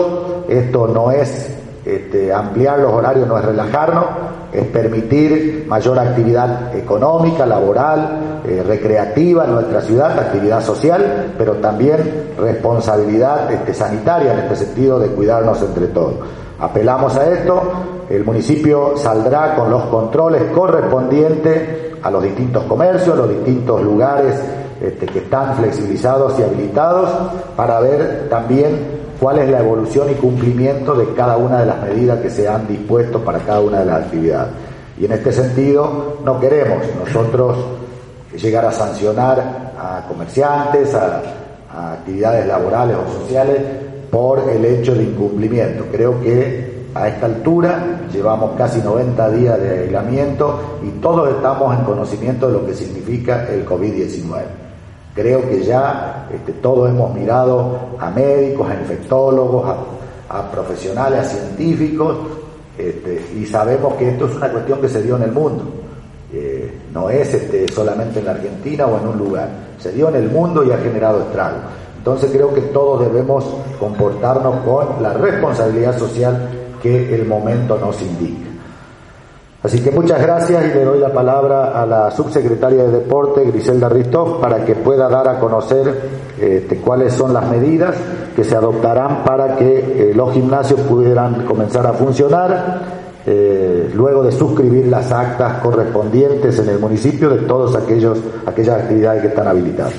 Esto 0.49 0.87
no 0.87 1.11
es 1.11 1.51
este, 1.89 2.31
ampliar 2.33 2.81
los 2.81 2.93
horarios 2.93 3.27
no 3.27 3.39
es 3.39 3.45
relajarnos, 3.47 4.05
es 4.53 4.67
permitir 4.67 5.65
mayor 5.67 5.99
actividad 5.99 6.75
económica, 6.77 7.47
laboral, 7.47 8.43
eh, 8.47 8.63
recreativa 8.67 9.47
en 9.47 9.53
nuestra 9.53 9.81
ciudad, 9.81 10.19
actividad 10.19 10.63
social, 10.63 11.33
pero 11.39 11.55
también 11.55 12.33
responsabilidad 12.39 13.51
este, 13.51 13.73
sanitaria 13.73 14.35
en 14.35 14.41
este 14.41 14.57
sentido 14.57 14.99
de 15.01 15.09
cuidarnos 15.09 15.63
entre 15.63 15.87
todos. 15.87 16.17
Apelamos 16.61 17.17
a 17.17 17.27
esto, 17.31 17.63
el 18.11 18.23
municipio 18.23 18.97
saldrá 18.99 19.55
con 19.55 19.71
los 19.71 19.85
controles 19.85 20.43
correspondientes 20.55 21.97
a 22.03 22.11
los 22.11 22.23
distintos 22.23 22.65
comercios, 22.65 23.17
los 23.17 23.31
distintos 23.31 23.83
lugares 23.83 24.35
este, 24.83 25.07
que 25.07 25.21
están 25.21 25.57
flexibilizados 25.57 26.39
y 26.39 26.43
habilitados 26.43 27.11
para 27.57 27.81
ver 27.81 28.29
también 28.29 28.98
cuál 29.19 29.39
es 29.39 29.49
la 29.49 29.61
evolución 29.61 30.11
y 30.11 30.15
cumplimiento 30.15 30.95
de 30.95 31.13
cada 31.15 31.37
una 31.37 31.61
de 31.61 31.67
las 31.67 31.83
medidas 31.83 32.21
que 32.21 32.31
se 32.31 32.49
han 32.49 32.67
dispuesto 32.67 33.21
para 33.21 33.41
cada 33.41 33.61
una 33.61 33.81
de 33.81 33.87
las 33.87 34.05
actividades. 34.05 34.53
Y 34.99 35.05
en 35.05 35.13
este 35.13 35.33
sentido 35.33 36.19
no 36.25 36.41
queremos 36.41 36.83
nosotros 36.99 37.57
llegar 38.35 38.65
a 38.65 38.73
sancionar 38.73 39.73
a 39.79 40.05
comerciantes, 40.07 40.95
a, 40.95 41.23
actividades 41.71 42.47
laborales 42.47 42.97
o 42.97 43.21
sociales 43.21 43.61
por 44.11 44.49
el 44.51 44.65
hecho 44.65 44.95
de 44.95 45.05
incumplimiento. 45.05 45.85
Creo 45.93 46.21
que 46.21 46.89
a 46.95 47.07
esta 47.07 47.27
altura 47.27 48.01
llevamos 48.13 48.57
casi 48.57 48.81
90 48.81 49.31
días 49.31 49.61
de 49.61 49.81
aislamiento 49.81 50.79
y 50.83 51.01
todos 51.01 51.29
estamos 51.31 51.79
en 51.79 51.85
conocimiento 51.85 52.49
de 52.49 52.53
lo 52.55 52.67
que 52.67 52.75
significa 52.75 53.47
el 53.49 53.65
COVID-19. 53.65 54.68
Creo 55.19 55.49
que 55.49 55.65
ya 55.65 56.29
este, 56.33 56.53
todos 56.53 56.89
hemos 56.89 57.13
mirado 57.13 57.77
a 57.99 58.09
médicos, 58.09 58.71
a 58.71 58.75
infectólogos, 58.75 59.67
a, 60.29 60.49
profesionales, 60.53 61.19
a 61.19 61.25
científicos, 61.25 62.19
este, 62.79 63.27
y 63.37 63.45
sabemos 63.45 63.95
que 63.95 64.11
esto 64.11 64.27
es 64.29 64.37
una 64.37 64.49
cuestión 64.49 64.81
que 64.81 64.89
se 64.89 65.03
dio 65.03 65.17
en 65.17 65.25
el 65.25 65.33
mundo. 65.33 65.65
Eh, 66.33 66.73
no 66.95 67.11
es 67.11 67.35
este, 67.35 67.67
solamente 67.67 68.21
en 68.21 68.27
la 68.27 68.31
Argentina 68.31 68.87
o 68.87 68.97
en 68.97 69.09
un 69.09 69.19
lugar, 69.19 69.49
se 69.81 69.91
dio 69.91 70.09
en 70.09 70.15
el 70.15 70.31
mundo 70.31 70.63
y 70.63 70.71
ha 70.71 70.79
generado 70.79 71.23
estrago. 71.23 71.57
Entonces 71.97 72.31
creo 72.31 72.55
que 72.55 72.61
todos 72.61 73.01
debemos 73.01 73.45
comportarnos 73.81 74.61
con 74.65 75.03
la 75.03 75.15
responsabilidad 75.15 75.99
social 75.99 76.49
que 76.81 77.13
el 77.13 77.27
momento 77.27 77.77
nos 77.77 78.01
indica. 78.03 78.48
Así 79.69 79.81
que 79.81 79.91
muchas 79.91 80.23
gracias 80.23 80.65
y 80.65 80.69
le 80.69 80.83
doy 80.83 80.99
la 80.99 81.13
palabra 81.13 81.79
a 81.79 81.85
la 81.85 82.11
subsecretaria 82.11 82.85
de 82.85 82.91
Deporte, 82.91 83.45
Griselda 83.45 83.91
Ristov, 83.91 84.41
para 84.41 84.65
que 84.65 84.75
pueda 84.75 85.11
dar 85.11 85.29
a 85.29 85.39
conocer 85.39 86.09
este, 86.41 86.79
cuáles 86.79 87.13
son 87.13 87.35
las 87.35 87.47
medidas 87.51 87.95
que 88.35 88.45
se 88.45 88.57
adoptarán 88.57 89.25
para 89.25 89.57
que 89.57 89.77
eh, 89.77 90.13
los 90.15 90.33
gimnasios 90.33 90.81
pudieran 90.81 91.45
comenzar 91.45 91.87
a 91.87 91.93
funcionar, 91.93 92.81
eh, 93.27 93.91
luego 93.95 94.23
de 94.23 94.33
suscribir 94.33 94.87
las 94.87 95.13
actas 95.13 95.61
correspondientes 95.61 96.59
en 96.61 96.71
el 96.71 96.79
municipio 96.79 97.29
de 97.29 97.43
todas 97.47 97.77
aquellas 97.77 98.17
actividades 98.47 99.21
que 99.21 99.29
están 99.29 99.49
habilitadas. 99.49 99.93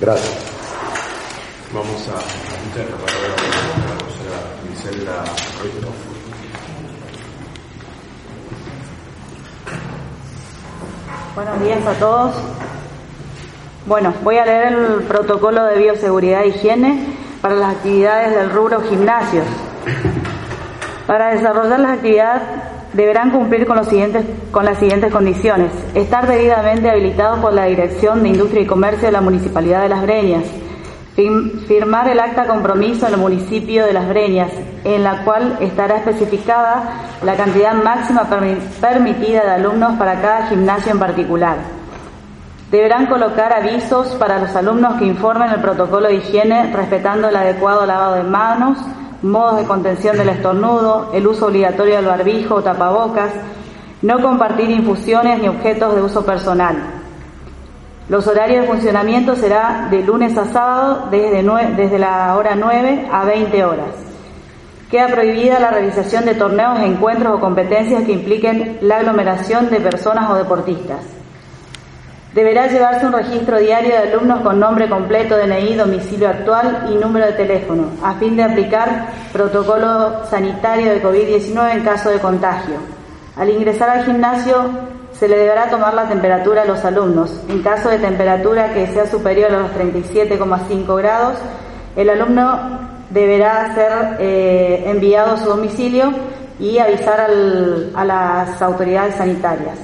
Gracias. 0.00 0.34
Vamos 1.72 2.08
a, 2.08 2.18
a 2.18 2.74
la 4.26 4.40
Griselda 4.66 5.22
Ristov. 5.62 6.10
Buenos 11.34 11.62
días 11.62 11.86
a 11.86 11.92
todos. 11.94 12.34
Bueno, 13.86 14.12
voy 14.24 14.36
a 14.38 14.44
leer 14.44 14.72
el 14.72 15.02
protocolo 15.04 15.64
de 15.64 15.78
bioseguridad 15.78 16.42
e 16.42 16.48
higiene 16.48 17.06
para 17.40 17.54
las 17.54 17.76
actividades 17.76 18.34
del 18.34 18.50
rubro 18.50 18.80
gimnasios. 18.80 19.44
Para 21.06 21.32
desarrollar 21.32 21.78
las 21.78 21.92
actividades 21.92 22.42
deberán 22.94 23.30
cumplir 23.30 23.64
con, 23.64 23.76
los 23.76 23.86
siguientes, 23.86 24.24
con 24.50 24.64
las 24.64 24.78
siguientes 24.78 25.12
condiciones. 25.12 25.70
Estar 25.94 26.26
debidamente 26.26 26.90
habilitados 26.90 27.38
por 27.38 27.52
la 27.52 27.66
Dirección 27.66 28.24
de 28.24 28.30
Industria 28.30 28.62
y 28.62 28.66
Comercio 28.66 29.06
de 29.06 29.12
la 29.12 29.20
Municipalidad 29.20 29.82
de 29.82 29.88
Las 29.88 30.02
Breñas 30.02 30.44
firmar 31.14 32.08
el 32.08 32.20
acta 32.20 32.46
compromiso 32.46 33.06
en 33.06 33.14
el 33.14 33.20
municipio 33.20 33.84
de 33.84 33.92
Las 33.92 34.08
Breñas, 34.08 34.50
en 34.84 35.02
la 35.02 35.24
cual 35.24 35.58
estará 35.60 35.96
especificada 35.96 36.94
la 37.22 37.36
cantidad 37.36 37.74
máxima 37.74 38.28
permitida 38.80 39.42
de 39.44 39.50
alumnos 39.50 39.98
para 39.98 40.20
cada 40.20 40.46
gimnasio 40.46 40.92
en 40.92 40.98
particular. 40.98 41.56
Deberán 42.70 43.06
colocar 43.06 43.52
avisos 43.52 44.08
para 44.14 44.38
los 44.38 44.54
alumnos 44.54 44.94
que 44.94 45.04
informen 45.04 45.50
el 45.50 45.60
protocolo 45.60 46.06
de 46.06 46.16
higiene 46.16 46.72
respetando 46.72 47.28
el 47.28 47.36
adecuado 47.36 47.84
lavado 47.84 48.14
de 48.14 48.22
manos, 48.22 48.78
modos 49.22 49.58
de 49.58 49.66
contención 49.66 50.16
del 50.16 50.28
estornudo, 50.28 51.10
el 51.12 51.26
uso 51.26 51.46
obligatorio 51.46 51.96
del 51.96 52.06
barbijo 52.06 52.54
o 52.54 52.62
tapabocas, 52.62 53.32
no 54.02 54.22
compartir 54.22 54.70
infusiones 54.70 55.40
ni 55.40 55.48
objetos 55.48 55.94
de 55.96 56.02
uso 56.02 56.24
personal. 56.24 56.99
Los 58.10 58.26
horarios 58.26 58.62
de 58.62 58.66
funcionamiento 58.66 59.36
será 59.36 59.86
de 59.88 60.02
lunes 60.02 60.36
a 60.36 60.44
sábado 60.46 61.06
desde, 61.12 61.44
desde 61.76 61.96
la 61.96 62.34
hora 62.36 62.56
9 62.56 63.06
a 63.08 63.24
20 63.24 63.64
horas. 63.64 63.94
Queda 64.90 65.06
prohibida 65.06 65.60
la 65.60 65.70
realización 65.70 66.24
de 66.24 66.34
torneos, 66.34 66.80
encuentros 66.80 67.36
o 67.36 67.38
competencias 67.38 68.02
que 68.02 68.10
impliquen 68.10 68.78
la 68.80 68.96
aglomeración 68.96 69.70
de 69.70 69.78
personas 69.78 70.28
o 70.28 70.34
deportistas. 70.34 71.06
Deberá 72.34 72.66
llevarse 72.66 73.06
un 73.06 73.12
registro 73.12 73.60
diario 73.60 73.90
de 73.90 73.98
alumnos 73.98 74.40
con 74.40 74.58
nombre 74.58 74.88
completo, 74.88 75.36
DNI, 75.36 75.76
domicilio 75.76 76.30
actual 76.30 76.88
y 76.90 76.96
número 76.96 77.26
de 77.26 77.34
teléfono, 77.34 77.90
a 78.02 78.14
fin 78.14 78.34
de 78.34 78.42
aplicar 78.42 79.06
protocolo 79.32 80.26
sanitario 80.28 80.90
de 80.90 81.00
COVID-19 81.00 81.76
en 81.76 81.84
caso 81.84 82.10
de 82.10 82.18
contagio. 82.18 82.74
Al 83.36 83.48
ingresar 83.50 83.88
al 83.88 84.04
gimnasio 84.04 84.99
se 85.12 85.28
le 85.28 85.36
deberá 85.36 85.68
tomar 85.68 85.94
la 85.94 86.08
temperatura 86.08 86.62
a 86.62 86.64
los 86.64 86.84
alumnos. 86.84 87.32
En 87.48 87.62
caso 87.62 87.88
de 87.88 87.98
temperatura 87.98 88.72
que 88.72 88.86
sea 88.86 89.06
superior 89.06 89.52
a 89.52 89.60
los 89.60 89.70
37,5 89.72 90.96
grados, 90.96 91.38
el 91.96 92.08
alumno 92.10 92.78
deberá 93.10 93.74
ser 93.74 94.16
eh, 94.20 94.84
enviado 94.86 95.34
a 95.34 95.36
su 95.36 95.48
domicilio 95.48 96.12
y 96.58 96.78
avisar 96.78 97.28
a 97.94 98.04
las 98.04 98.62
autoridades 98.62 99.16
sanitarias. 99.16 99.78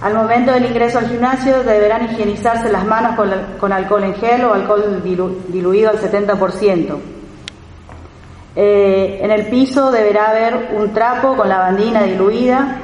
Al 0.00 0.14
momento 0.14 0.52
del 0.52 0.66
ingreso 0.66 0.98
al 0.98 1.08
gimnasio 1.08 1.64
deberán 1.64 2.04
higienizarse 2.04 2.70
las 2.70 2.84
manos 2.84 3.16
con, 3.58 3.72
alcohol 3.72 4.04
en 4.04 4.14
gel 4.14 4.44
o 4.44 4.54
alcohol 4.54 5.02
diluido 5.48 5.90
al 5.90 5.98
70%. 5.98 6.96
Eh, 8.54 9.18
en 9.22 9.30
el 9.30 9.46
piso 9.46 9.90
deberá 9.90 10.30
haber 10.30 10.70
un 10.76 10.92
trapo 10.92 11.36
con 11.36 11.48
lavandina 11.48 12.02
diluida 12.02 12.76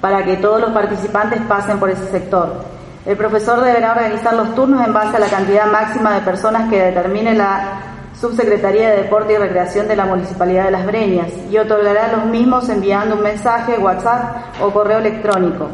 para 0.00 0.24
que 0.24 0.36
todos 0.36 0.60
los 0.60 0.70
participantes 0.70 1.40
pasen 1.48 1.78
por 1.78 1.90
ese 1.90 2.06
sector. 2.06 2.64
El 3.06 3.16
profesor 3.16 3.60
deberá 3.62 3.92
organizar 3.92 4.34
los 4.34 4.54
turnos 4.54 4.86
en 4.86 4.92
base 4.92 5.16
a 5.16 5.20
la 5.20 5.28
cantidad 5.28 5.66
máxima 5.66 6.14
de 6.14 6.20
personas 6.20 6.68
que 6.68 6.82
determine 6.82 7.34
la 7.34 7.80
Subsecretaría 8.20 8.90
de 8.90 9.02
Deporte 9.04 9.34
y 9.34 9.36
Recreación 9.36 9.86
de 9.86 9.94
la 9.94 10.04
Municipalidad 10.04 10.64
de 10.64 10.72
Las 10.72 10.86
Breñas 10.86 11.28
y 11.50 11.56
otorgará 11.56 12.12
los 12.12 12.26
mismos 12.26 12.68
enviando 12.68 13.14
un 13.14 13.22
mensaje, 13.22 13.78
WhatsApp 13.78 14.60
o 14.60 14.70
correo 14.70 14.98
electrónico. 14.98 15.68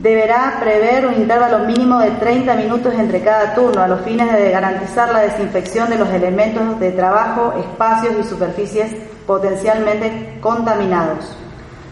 Deberá 0.00 0.58
prever 0.60 1.06
un 1.06 1.14
intervalo 1.14 1.60
mínimo 1.60 2.00
de 2.00 2.10
30 2.12 2.54
minutos 2.54 2.94
entre 2.94 3.20
cada 3.20 3.54
turno 3.54 3.80
a 3.80 3.88
los 3.88 4.00
fines 4.02 4.32
de 4.32 4.50
garantizar 4.50 5.12
la 5.12 5.20
desinfección 5.20 5.88
de 5.88 5.98
los 5.98 6.08
elementos 6.10 6.78
de 6.78 6.90
trabajo, 6.92 7.54
espacios 7.58 8.14
y 8.20 8.24
superficies 8.24 8.92
potencialmente 9.26 10.38
contaminados. 10.40 11.36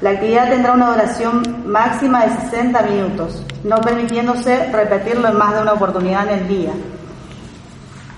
La 0.03 0.11
actividad 0.11 0.51
tendrá 0.51 0.73
una 0.73 0.91
duración 0.91 1.65
máxima 1.67 2.27
de 2.27 2.37
60 2.51 2.83
minutos, 2.83 3.43
no 3.65 3.81
permitiéndose 3.81 4.71
repetirlo 4.71 5.29
en 5.29 5.39
más 5.39 5.55
de 5.55 5.63
una 5.63 5.73
oportunidad 5.73 6.29
en 6.29 6.41
el 6.41 6.49
día. 6.49 6.73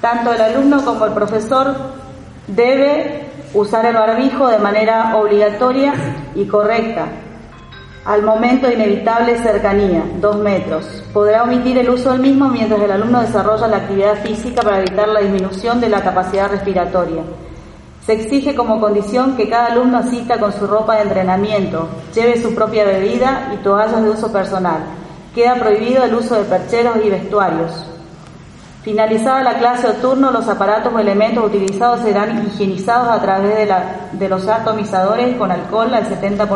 Tanto 0.00 0.32
el 0.32 0.40
alumno 0.40 0.84
como 0.84 1.06
el 1.06 1.12
profesor 1.12 1.76
debe 2.48 3.28
usar 3.54 3.86
el 3.86 3.94
barbijo 3.94 4.48
de 4.48 4.58
manera 4.58 5.16
obligatoria 5.16 5.94
y 6.34 6.46
correcta, 6.46 7.06
al 8.04 8.22
momento 8.22 8.66
de 8.66 8.74
inevitable 8.74 9.38
cercanía, 9.38 10.02
dos 10.20 10.36
metros. 10.38 11.04
Podrá 11.12 11.44
omitir 11.44 11.78
el 11.78 11.90
uso 11.90 12.10
del 12.10 12.22
mismo 12.22 12.48
mientras 12.48 12.80
el 12.80 12.90
alumno 12.90 13.20
desarrolla 13.20 13.68
la 13.68 13.76
actividad 13.76 14.16
física 14.22 14.62
para 14.62 14.78
evitar 14.80 15.06
la 15.08 15.20
disminución 15.20 15.80
de 15.80 15.90
la 15.90 16.02
capacidad 16.02 16.50
respiratoria. 16.50 17.22
Se 18.08 18.14
exige 18.14 18.54
como 18.54 18.80
condición 18.80 19.36
que 19.36 19.50
cada 19.50 19.66
alumno 19.66 19.98
asista 19.98 20.38
con 20.38 20.50
su 20.50 20.66
ropa 20.66 20.94
de 20.94 21.02
entrenamiento, 21.02 21.90
lleve 22.14 22.40
su 22.40 22.54
propia 22.54 22.86
bebida 22.86 23.50
y 23.52 23.58
toallas 23.58 24.02
de 24.02 24.08
uso 24.08 24.32
personal. 24.32 24.78
Queda 25.34 25.56
prohibido 25.56 26.04
el 26.04 26.14
uso 26.14 26.36
de 26.36 26.44
percheros 26.44 26.96
y 27.04 27.10
vestuarios. 27.10 27.84
Finalizada 28.82 29.42
la 29.42 29.58
clase 29.58 29.88
o 29.88 29.92
turno, 29.92 30.30
los 30.30 30.48
aparatos 30.48 30.90
o 30.94 30.98
elementos 30.98 31.44
utilizados 31.44 32.00
serán 32.00 32.46
higienizados 32.46 33.08
a 33.10 33.20
través 33.20 33.68
de, 34.12 34.28
los 34.30 34.48
atomizadores 34.48 35.36
con 35.36 35.52
alcohol 35.52 35.92
al 35.92 36.08
70%. 36.08 36.48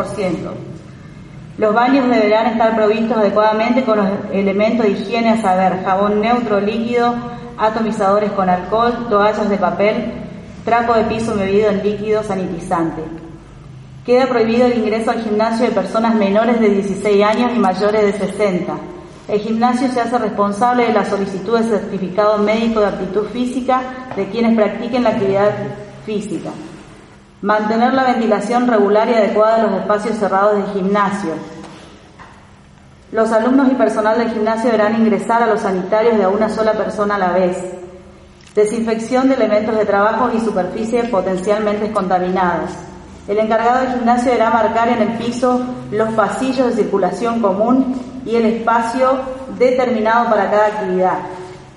Los 1.59 1.75
baños 1.75 2.09
deberán 2.09 2.47
estar 2.47 2.75
provistos 2.75 3.15
adecuadamente 3.15 3.83
con 3.83 3.99
los 3.99 4.07
elementos 4.31 4.87
de 4.87 4.93
higiene, 4.93 5.29
a 5.29 5.41
saber, 5.43 5.83
jabón 5.85 6.19
neutro 6.19 6.59
líquido, 6.59 7.13
atomizadores 7.59 8.31
con 8.31 8.49
alcohol, 8.49 9.05
toallas 9.07 9.47
de 9.47 9.57
papel, 9.57 10.22
trapo 10.63 10.93
de 10.93 11.03
piso 11.05 11.35
bebido 11.35 11.69
en 11.69 11.83
líquido 11.83 12.23
sanitizante. 12.23 13.03
Queda 14.05 14.27
prohibido 14.27 14.65
el 14.67 14.77
ingreso 14.79 15.11
al 15.11 15.21
gimnasio 15.21 15.65
de 15.65 15.71
personas 15.71 16.15
menores 16.15 16.59
de 16.59 16.69
16 16.69 17.23
años 17.23 17.51
y 17.55 17.59
mayores 17.59 18.01
de 18.03 18.27
60. 18.27 18.73
El 19.27 19.39
gimnasio 19.39 19.87
se 19.89 20.01
hace 20.01 20.17
responsable 20.17 20.87
de 20.87 20.93
la 20.93 21.05
solicitud 21.05 21.57
de 21.57 21.63
certificado 21.63 22.37
médico 22.39 22.81
de 22.81 22.87
aptitud 22.87 23.27
física 23.27 23.81
de 24.15 24.27
quienes 24.27 24.55
practiquen 24.55 25.03
la 25.03 25.11
actividad 25.11 25.51
física. 26.05 26.49
Mantener 27.41 27.93
la 27.93 28.03
ventilación 28.03 28.67
regular 28.67 29.09
y 29.09 29.13
adecuada 29.13 29.57
de 29.57 29.69
los 29.69 29.81
espacios 29.81 30.17
cerrados 30.17 30.55
del 30.55 30.73
gimnasio. 30.73 31.31
Los 33.13 33.31
alumnos 33.31 33.71
y 33.71 33.75
personal 33.75 34.17
del 34.17 34.31
gimnasio 34.31 34.71
deberán 34.71 34.95
ingresar 34.99 35.43
a 35.43 35.47
los 35.47 35.61
sanitarios 35.61 36.17
de 36.17 36.27
una 36.27 36.49
sola 36.49 36.73
persona 36.73 37.15
a 37.15 37.19
la 37.19 37.31
vez. 37.31 37.82
Desinfección 38.55 39.29
de 39.29 39.33
elementos 39.33 39.75
de 39.75 39.83
trabajo 39.83 40.29
y 40.31 40.39
superficies 40.39 41.09
potencialmente 41.09 41.91
contaminadas. 41.91 42.71
El 43.27 43.39
encargado 43.39 43.79
del 43.79 43.93
gimnasio 43.93 44.31
deberá 44.31 44.51
marcar 44.51 44.89
en 44.89 45.01
el 45.01 45.17
piso 45.17 45.59
los 45.91 46.13
pasillos 46.13 46.67
de 46.67 46.83
circulación 46.83 47.41
común 47.41 47.95
y 48.23 48.35
el 48.35 48.45
espacio 48.45 49.21
determinado 49.57 50.29
para 50.29 50.51
cada 50.51 50.67
actividad. 50.67 51.17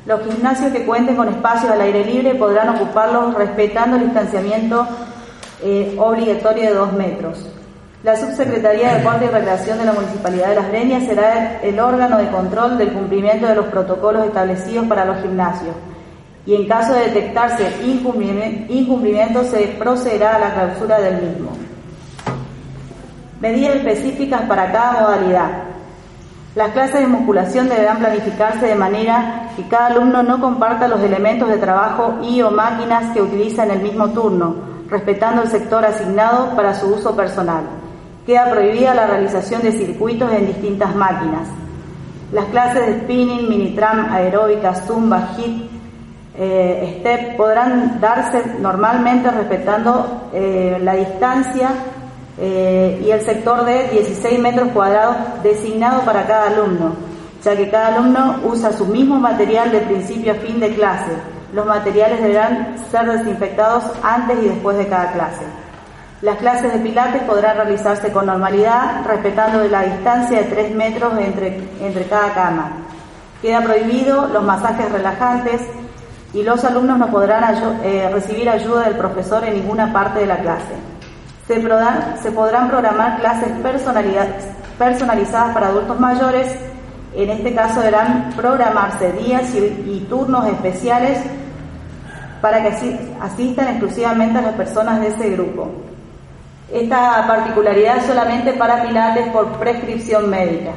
Los 0.04 0.20
gimnasios 0.24 0.70
que 0.70 0.84
cuenten 0.84 1.16
con 1.16 1.28
espacios 1.28 1.72
al 1.72 1.80
aire 1.80 2.04
libre 2.04 2.34
podrán 2.34 2.68
ocuparlos 2.68 3.34
respetando 3.34 3.96
el 3.96 4.04
distanciamiento 4.04 4.86
eh, 5.62 5.96
obligatorio 5.98 6.64
de 6.64 6.74
dos 6.74 6.92
metros. 6.92 7.38
La 8.02 8.16
Subsecretaría 8.16 8.90
de 8.90 8.98
Deporte 8.98 9.24
y 9.24 9.28
Recreación 9.28 9.78
de 9.78 9.86
la 9.86 9.92
Municipalidad 9.94 10.50
de 10.50 10.56
Las 10.56 10.68
Breñas 10.68 11.04
será 11.04 11.58
el 11.62 11.80
órgano 11.80 12.18
de 12.18 12.28
control 12.28 12.76
del 12.76 12.92
cumplimiento 12.92 13.46
de 13.46 13.54
los 13.54 13.66
protocolos 13.66 14.26
establecidos 14.26 14.86
para 14.86 15.06
los 15.06 15.22
gimnasios 15.22 15.74
y 16.46 16.54
en 16.54 16.68
caso 16.68 16.94
de 16.94 17.06
detectarse 17.06 17.72
incumplimiento 18.68 19.44
se 19.44 19.66
procederá 19.78 20.36
a 20.36 20.38
la 20.38 20.54
clausura 20.54 21.00
del 21.00 21.22
mismo. 21.22 21.50
Medidas 23.40 23.76
específicas 23.76 24.42
para 24.42 24.70
cada 24.70 25.00
modalidad. 25.00 25.50
Las 26.54 26.70
clases 26.70 27.00
de 27.00 27.06
musculación 27.06 27.68
deberán 27.68 27.98
planificarse 27.98 28.64
de 28.64 28.76
manera 28.76 29.50
que 29.56 29.68
cada 29.68 29.88
alumno 29.88 30.22
no 30.22 30.40
comparta 30.40 30.88
los 30.88 31.02
elementos 31.02 31.48
de 31.48 31.58
trabajo 31.58 32.18
y 32.22 32.40
o 32.40 32.50
máquinas 32.50 33.12
que 33.12 33.20
utiliza 33.20 33.64
en 33.64 33.72
el 33.72 33.82
mismo 33.82 34.08
turno, 34.10 34.54
respetando 34.88 35.42
el 35.42 35.48
sector 35.48 35.84
asignado 35.84 36.54
para 36.56 36.74
su 36.74 36.94
uso 36.94 37.14
personal. 37.14 37.64
Queda 38.24 38.50
prohibida 38.50 38.94
la 38.94 39.06
realización 39.06 39.62
de 39.62 39.72
circuitos 39.72 40.32
en 40.32 40.46
distintas 40.46 40.94
máquinas. 40.94 41.48
Las 42.32 42.46
clases 42.46 42.86
de 42.86 43.00
spinning, 43.00 43.48
minitram, 43.48 44.12
aeróbica, 44.12 44.74
zumba, 44.74 45.34
hit, 45.36 45.75
eh, 46.38 46.98
step 46.98 47.36
podrán 47.36 47.98
darse 47.98 48.42
normalmente 48.60 49.30
respetando 49.30 50.28
eh, 50.34 50.78
la 50.82 50.94
distancia 50.94 51.70
eh, 52.38 53.02
y 53.02 53.10
el 53.10 53.22
sector 53.22 53.64
de 53.64 53.88
16 53.88 54.38
metros 54.40 54.68
cuadrados 54.72 55.16
designado 55.42 56.02
para 56.02 56.26
cada 56.26 56.48
alumno, 56.48 56.92
ya 57.42 57.56
que 57.56 57.70
cada 57.70 57.94
alumno 57.96 58.40
usa 58.44 58.70
su 58.72 58.84
mismo 58.84 59.18
material 59.18 59.72
de 59.72 59.80
principio 59.80 60.32
a 60.32 60.36
fin 60.36 60.60
de 60.60 60.74
clase. 60.74 61.12
Los 61.54 61.64
materiales 61.64 62.20
deberán 62.20 62.76
ser 62.90 63.06
desinfectados 63.06 63.84
antes 64.02 64.36
y 64.42 64.48
después 64.48 64.76
de 64.76 64.88
cada 64.88 65.12
clase. 65.12 65.44
Las 66.20 66.36
clases 66.36 66.72
de 66.72 66.78
pilates 66.80 67.22
podrán 67.22 67.56
realizarse 67.56 68.12
con 68.12 68.26
normalidad, 68.26 69.06
respetando 69.06 69.64
la 69.64 69.82
distancia 69.84 70.38
de 70.40 70.44
3 70.44 70.74
metros 70.74 71.18
entre, 71.18 71.62
entre 71.80 72.04
cada 72.04 72.34
cama. 72.34 72.72
Queda 73.40 73.62
prohibido 73.62 74.26
los 74.28 74.42
masajes 74.42 74.90
relajantes 74.92 75.62
y 76.32 76.42
los 76.42 76.64
alumnos 76.64 76.98
no 76.98 77.08
podrán 77.08 77.44
eh, 77.82 78.10
recibir 78.12 78.48
ayuda 78.48 78.84
del 78.84 78.96
profesor 78.96 79.44
en 79.44 79.54
ninguna 79.54 79.92
parte 79.92 80.20
de 80.20 80.26
la 80.26 80.38
clase. 80.38 80.74
Se, 81.46 81.62
se 82.22 82.32
podrán 82.32 82.68
programar 82.68 83.20
clases 83.20 83.50
personalizadas 84.78 85.54
para 85.54 85.68
adultos 85.68 85.98
mayores. 86.00 86.54
En 87.14 87.30
este 87.30 87.54
caso 87.54 87.80
deberán 87.80 88.32
programarse 88.36 89.12
días 89.12 89.54
y, 89.54 89.58
y 89.58 90.06
turnos 90.08 90.46
especiales 90.48 91.18
para 92.40 92.62
que 92.62 92.98
asistan 93.20 93.68
exclusivamente 93.68 94.38
a 94.38 94.42
las 94.42 94.54
personas 94.54 95.00
de 95.00 95.08
ese 95.08 95.30
grupo. 95.30 95.70
Esta 96.72 97.24
particularidad 97.26 97.98
es 97.98 98.06
solamente 98.06 98.52
para 98.54 98.82
pilates 98.82 99.28
por 99.28 99.52
prescripción 99.52 100.28
médica. 100.28 100.72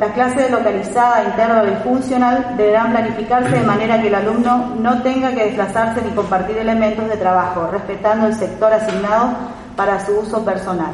Las 0.00 0.12
clases 0.12 0.50
localizadas, 0.50 1.26
interval 1.26 1.74
y 1.74 1.84
funcional 1.86 2.54
deberán 2.56 2.90
planificarse 2.90 3.50
de 3.50 3.66
manera 3.66 4.00
que 4.00 4.08
el 4.08 4.14
alumno 4.14 4.72
no 4.78 5.02
tenga 5.02 5.34
que 5.34 5.44
desplazarse 5.44 6.00
ni 6.00 6.12
compartir 6.12 6.56
elementos 6.56 7.06
de 7.06 7.18
trabajo, 7.18 7.68
respetando 7.70 8.26
el 8.26 8.34
sector 8.34 8.72
asignado 8.72 9.34
para 9.76 10.02
su 10.06 10.12
uso 10.20 10.42
personal. 10.42 10.92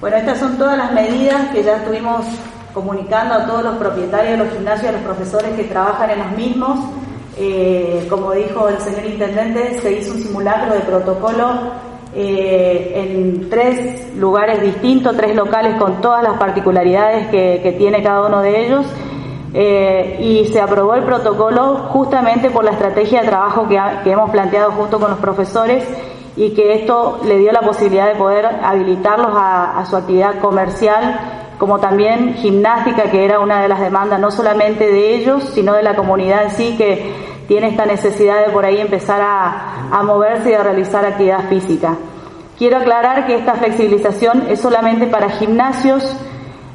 Bueno, 0.00 0.16
estas 0.16 0.38
son 0.38 0.56
todas 0.56 0.78
las 0.78 0.90
medidas 0.92 1.50
que 1.52 1.62
ya 1.62 1.76
estuvimos 1.76 2.24
comunicando 2.72 3.34
a 3.34 3.44
todos 3.44 3.62
los 3.62 3.76
propietarios 3.76 4.38
de 4.38 4.44
los 4.44 4.54
gimnasios, 4.54 4.88
a 4.88 4.92
los 4.92 5.02
profesores 5.02 5.54
que 5.54 5.64
trabajan 5.64 6.08
en 6.08 6.18
los 6.20 6.30
mismos. 6.30 6.80
Eh, 7.36 8.06
como 8.08 8.32
dijo 8.32 8.70
el 8.70 8.78
señor 8.78 9.04
intendente, 9.04 9.78
se 9.82 9.92
hizo 9.92 10.14
un 10.14 10.22
simulacro 10.22 10.72
de 10.72 10.80
protocolo 10.80 11.89
eh, 12.14 12.92
en 12.96 13.48
tres 13.48 14.16
lugares 14.16 14.60
distintos, 14.60 15.16
tres 15.16 15.36
locales 15.36 15.76
con 15.76 16.00
todas 16.00 16.24
las 16.24 16.38
particularidades 16.38 17.28
que, 17.28 17.74
tiene 17.78 18.02
cada 18.02 18.26
uno 18.26 18.42
de 18.42 18.66
ellos. 18.66 18.86
Eh, 19.52 20.18
y 20.20 20.46
se 20.52 20.60
aprobó 20.60 20.94
el 20.94 21.02
protocolo 21.02 21.88
justamente 21.88 22.50
por 22.50 22.64
la 22.64 22.70
estrategia 22.70 23.22
de 23.22 23.28
trabajo 23.28 23.66
que, 23.68 23.78
hemos 24.10 24.30
planteado 24.30 24.72
junto 24.72 25.00
con 25.00 25.10
los 25.10 25.18
profesores 25.18 25.84
y 26.36 26.50
que 26.50 26.74
esto 26.74 27.20
le 27.24 27.38
dio 27.38 27.50
la 27.50 27.60
posibilidad 27.60 28.06
de 28.06 28.14
poder 28.14 28.46
habilitarlos 28.46 29.32
a, 29.34 29.84
su 29.88 29.96
actividad 29.96 30.38
comercial, 30.40 31.20
como 31.58 31.78
también 31.78 32.34
gimnástica, 32.34 33.10
que 33.10 33.24
era 33.24 33.40
una 33.40 33.60
de 33.60 33.68
las 33.68 33.80
demandas 33.80 34.20
no 34.20 34.30
solamente 34.30 34.86
de 34.86 35.16
ellos, 35.16 35.44
sino 35.52 35.74
de 35.74 35.82
la 35.82 35.96
comunidad 35.96 36.44
en 36.44 36.50
sí, 36.50 36.76
que 36.76 37.29
tiene 37.50 37.66
esta 37.66 37.84
necesidad 37.84 38.46
de 38.46 38.52
por 38.52 38.64
ahí 38.64 38.78
empezar 38.78 39.20
a, 39.20 40.02
moverse 40.04 40.50
y 40.50 40.54
a 40.54 40.62
realizar 40.62 41.04
actividad 41.04 41.48
física. 41.48 41.96
Quiero 42.56 42.76
aclarar 42.76 43.26
que 43.26 43.34
esta 43.34 43.54
flexibilización 43.54 44.44
es 44.48 44.60
solamente 44.60 45.08
para 45.08 45.30
gimnasios 45.30 46.16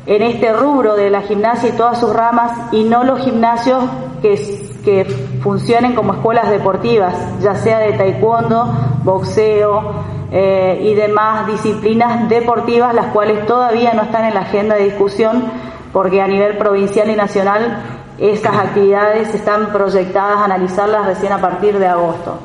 en 0.05 0.21
este 0.21 0.51
rubro 0.51 0.97
de 0.97 1.09
la 1.09 1.21
gimnasia 1.21 1.69
y 1.69 1.77
todas 1.77 2.01
sus 2.01 2.11
ramas 2.11 2.73
y 2.73 2.83
no 2.83 3.05
los 3.05 3.21
gimnasios 3.21 3.85
que, 4.21 5.05
funcionen 5.41 5.95
como 5.95 6.11
escuelas 6.11 6.49
deportivas, 6.49 7.15
ya 7.39 7.55
sea 7.55 7.79
de 7.79 7.93
taekwondo, 7.93 8.99
boxeo 9.05 9.93
eh, 10.29 10.77
y 10.83 10.93
demás 10.93 11.47
disciplinas 11.47 12.27
deportivas, 12.27 12.93
las 12.93 13.07
cuales 13.13 13.45
todavía 13.45 13.93
no 13.93 14.01
están 14.01 14.25
en 14.25 14.33
la 14.33 14.41
agenda 14.41 14.75
de 14.75 14.83
discusión 14.83 15.45
porque 15.93 16.21
a 16.21 16.27
nivel 16.27 16.57
provincial 16.57 17.09
y 17.09 17.15
nacional 17.15 17.94
estas 18.17 18.55
actividades 18.55 19.33
están 19.33 19.67
proyectadas 19.71 20.37
a 20.37 20.45
analizarlas 20.45 21.05
recién 21.05 21.33
a 21.33 21.41
partir 21.41 21.77
de 21.77 21.87
agosto. 21.87 22.39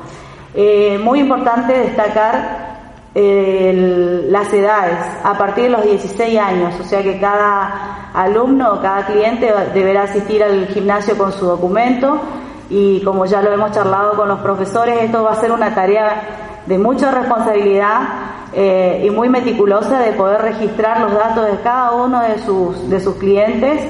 Eh, 0.55 0.99
muy 1.03 1.21
importante 1.21 1.73
destacar 1.73 2.71
las 3.13 4.53
edades, 4.53 4.99
a 5.25 5.37
partir 5.37 5.65
de 5.65 5.71
los 5.71 5.83
16 5.83 6.39
años, 6.39 6.75
o 6.79 6.85
sea 6.85 7.03
que 7.03 7.19
cada 7.19 8.11
alumno 8.15 8.81
cada 8.81 9.05
cliente 9.07 9.53
deberá 9.75 10.05
asistir 10.05 10.43
al 10.45 10.69
gimnasio 10.69 11.19
con 11.19 11.33
su 11.33 11.45
documento 11.45 12.21
y 12.69 13.03
como 13.03 13.27
ya 13.27 13.43
lo 13.43 13.53
hemos 13.53 13.73
charlado 13.73 14.13
con 14.13 14.29
los 14.29 14.39
profesores, 14.41 15.03
esto 15.03 15.25
va 15.25 15.33
a 15.33 15.41
ser 15.41 15.51
una 15.51 15.75
tarea 15.75 16.63
de 16.67 16.79
mucha 16.79 17.11
responsabilidad 17.11 18.01
eh, 18.53 19.03
y 19.05 19.11
muy 19.11 19.29
meticulosa 19.29 19.99
de 19.99 20.13
poder 20.13 20.43
registrar 20.43 21.01
los 21.01 21.13
datos 21.13 21.47
de 21.47 21.59
cada 21.63 21.93
uno 21.93 22.21
de 22.21 22.39
sus, 22.39 22.89
de 22.89 23.01
sus 23.01 23.17
clientes 23.17 23.81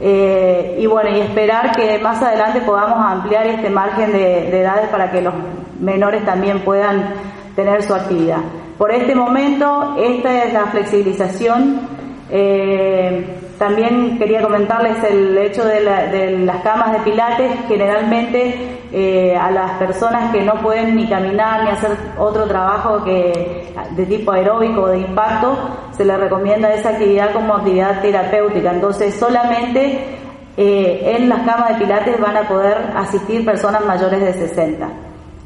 eh, 0.00 0.76
y 0.78 0.86
bueno, 0.86 1.10
y 1.10 1.20
esperar 1.20 1.72
que 1.72 1.98
más 1.98 2.22
adelante 2.22 2.60
podamos 2.60 2.98
ampliar 2.98 3.46
este 3.46 3.70
margen 3.70 4.12
de, 4.12 4.48
edades 4.60 4.88
para 4.88 5.10
que 5.10 5.22
los 5.22 5.34
menores 5.80 6.24
también 6.24 6.60
puedan 6.60 7.14
tener 7.54 7.82
su 7.82 7.94
actividad. 7.94 8.40
Por 8.76 8.90
este 8.90 9.14
momento, 9.14 9.96
esta 9.98 10.44
es 10.44 10.52
la 10.52 10.66
flexibilización. 10.66 11.80
Eh, 12.30 13.45
también 13.58 14.18
quería 14.18 14.42
comentarles 14.42 15.02
el 15.04 15.36
hecho 15.38 15.64
de, 15.64 15.80
las 16.44 16.62
camas 16.62 16.92
de 16.92 16.98
pilates. 17.00 17.52
Generalmente 17.68 18.78
eh, 18.92 19.36
a 19.36 19.50
las 19.50 19.72
personas 19.72 20.32
que 20.32 20.42
no 20.42 20.54
pueden 20.60 20.94
ni 20.96 21.06
caminar 21.08 21.64
ni 21.64 21.70
hacer 21.70 21.92
otro 22.18 22.46
trabajo 22.46 23.02
que 23.04 23.74
de 23.92 24.06
tipo 24.06 24.32
aeróbico 24.32 24.82
o 24.82 24.88
de 24.88 24.98
impacto, 24.98 25.56
se 25.96 26.04
les 26.04 26.18
recomienda 26.18 26.72
esa 26.74 26.90
actividad 26.90 27.32
como 27.32 27.54
actividad 27.54 28.00
terapéutica. 28.02 28.72
Entonces 28.72 29.14
solamente 29.14 30.00
eh, 30.56 31.16
en 31.16 31.28
las 31.28 31.40
camas 31.40 31.70
de 31.70 31.84
pilates 31.84 32.20
van 32.20 32.36
a 32.36 32.42
poder 32.42 32.76
asistir 32.96 33.44
personas 33.44 33.84
mayores 33.84 34.20
de 34.20 34.32
60. 34.32 34.88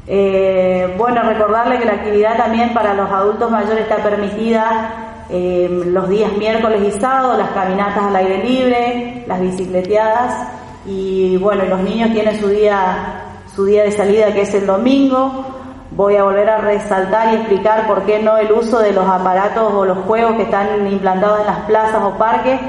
Eh, 0.07 0.93
bueno, 0.97 1.21
recordarle 1.23 1.79
que 1.79 1.85
la 1.85 1.93
actividad 1.93 2.35
también 2.35 2.73
para 2.73 2.93
los 2.93 3.09
adultos 3.09 3.49
mayores 3.49 3.81
está 3.81 3.97
permitida 3.97 5.10
eh, 5.31 5.83
los 5.85 6.09
días 6.09 6.33
miércoles 6.37 6.81
y 6.85 6.99
sábados, 6.99 7.37
las 7.37 7.51
caminatas 7.51 8.03
al 8.03 8.15
aire 8.15 8.43
libre, 8.43 9.23
las 9.27 9.39
bicicleteadas 9.39 10.47
y 10.85 11.37
bueno, 11.37 11.63
los 11.65 11.79
niños 11.81 12.11
tienen 12.11 12.39
su 12.39 12.49
día, 12.49 13.23
su 13.55 13.65
día 13.65 13.83
de 13.83 13.91
salida 13.91 14.33
que 14.33 14.41
es 14.41 14.53
el 14.53 14.65
domingo. 14.65 15.45
Voy 15.91 16.15
a 16.15 16.23
volver 16.23 16.49
a 16.49 16.57
resaltar 16.57 17.33
y 17.33 17.37
explicar 17.37 17.87
por 17.87 18.03
qué 18.03 18.19
no 18.19 18.37
el 18.37 18.51
uso 18.51 18.79
de 18.79 18.93
los 18.93 19.07
aparatos 19.07 19.73
o 19.73 19.85
los 19.85 19.99
juegos 19.99 20.35
que 20.35 20.43
están 20.43 20.85
implantados 20.87 21.41
en 21.41 21.47
las 21.47 21.59
plazas 21.59 22.01
o 22.03 22.17
parques 22.17 22.59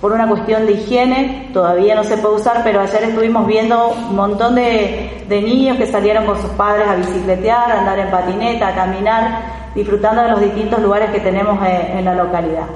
por 0.00 0.12
una 0.12 0.28
cuestión 0.28 0.64
de 0.66 0.72
higiene, 0.72 1.50
todavía 1.52 1.96
no 1.96 2.04
se 2.04 2.16
puede 2.18 2.36
usar, 2.36 2.60
pero 2.62 2.80
ayer 2.80 3.02
estuvimos 3.02 3.46
viendo 3.46 3.88
un 3.88 4.14
montón 4.14 4.54
de, 4.54 5.24
niños 5.28 5.76
que 5.76 5.86
salieron 5.86 6.24
con 6.24 6.40
sus 6.40 6.50
padres 6.50 6.86
a 6.86 6.94
bicicletear, 6.94 7.72
a 7.72 7.80
andar 7.80 7.98
en 7.98 8.10
patineta, 8.10 8.68
a 8.68 8.74
caminar, 8.74 9.40
disfrutando 9.74 10.22
de 10.22 10.30
los 10.30 10.40
distintos 10.40 10.80
lugares 10.80 11.10
que 11.10 11.20
tenemos 11.20 11.58
eh, 11.66 11.94
en, 11.98 12.04
la 12.04 12.14
localidad. 12.14 12.66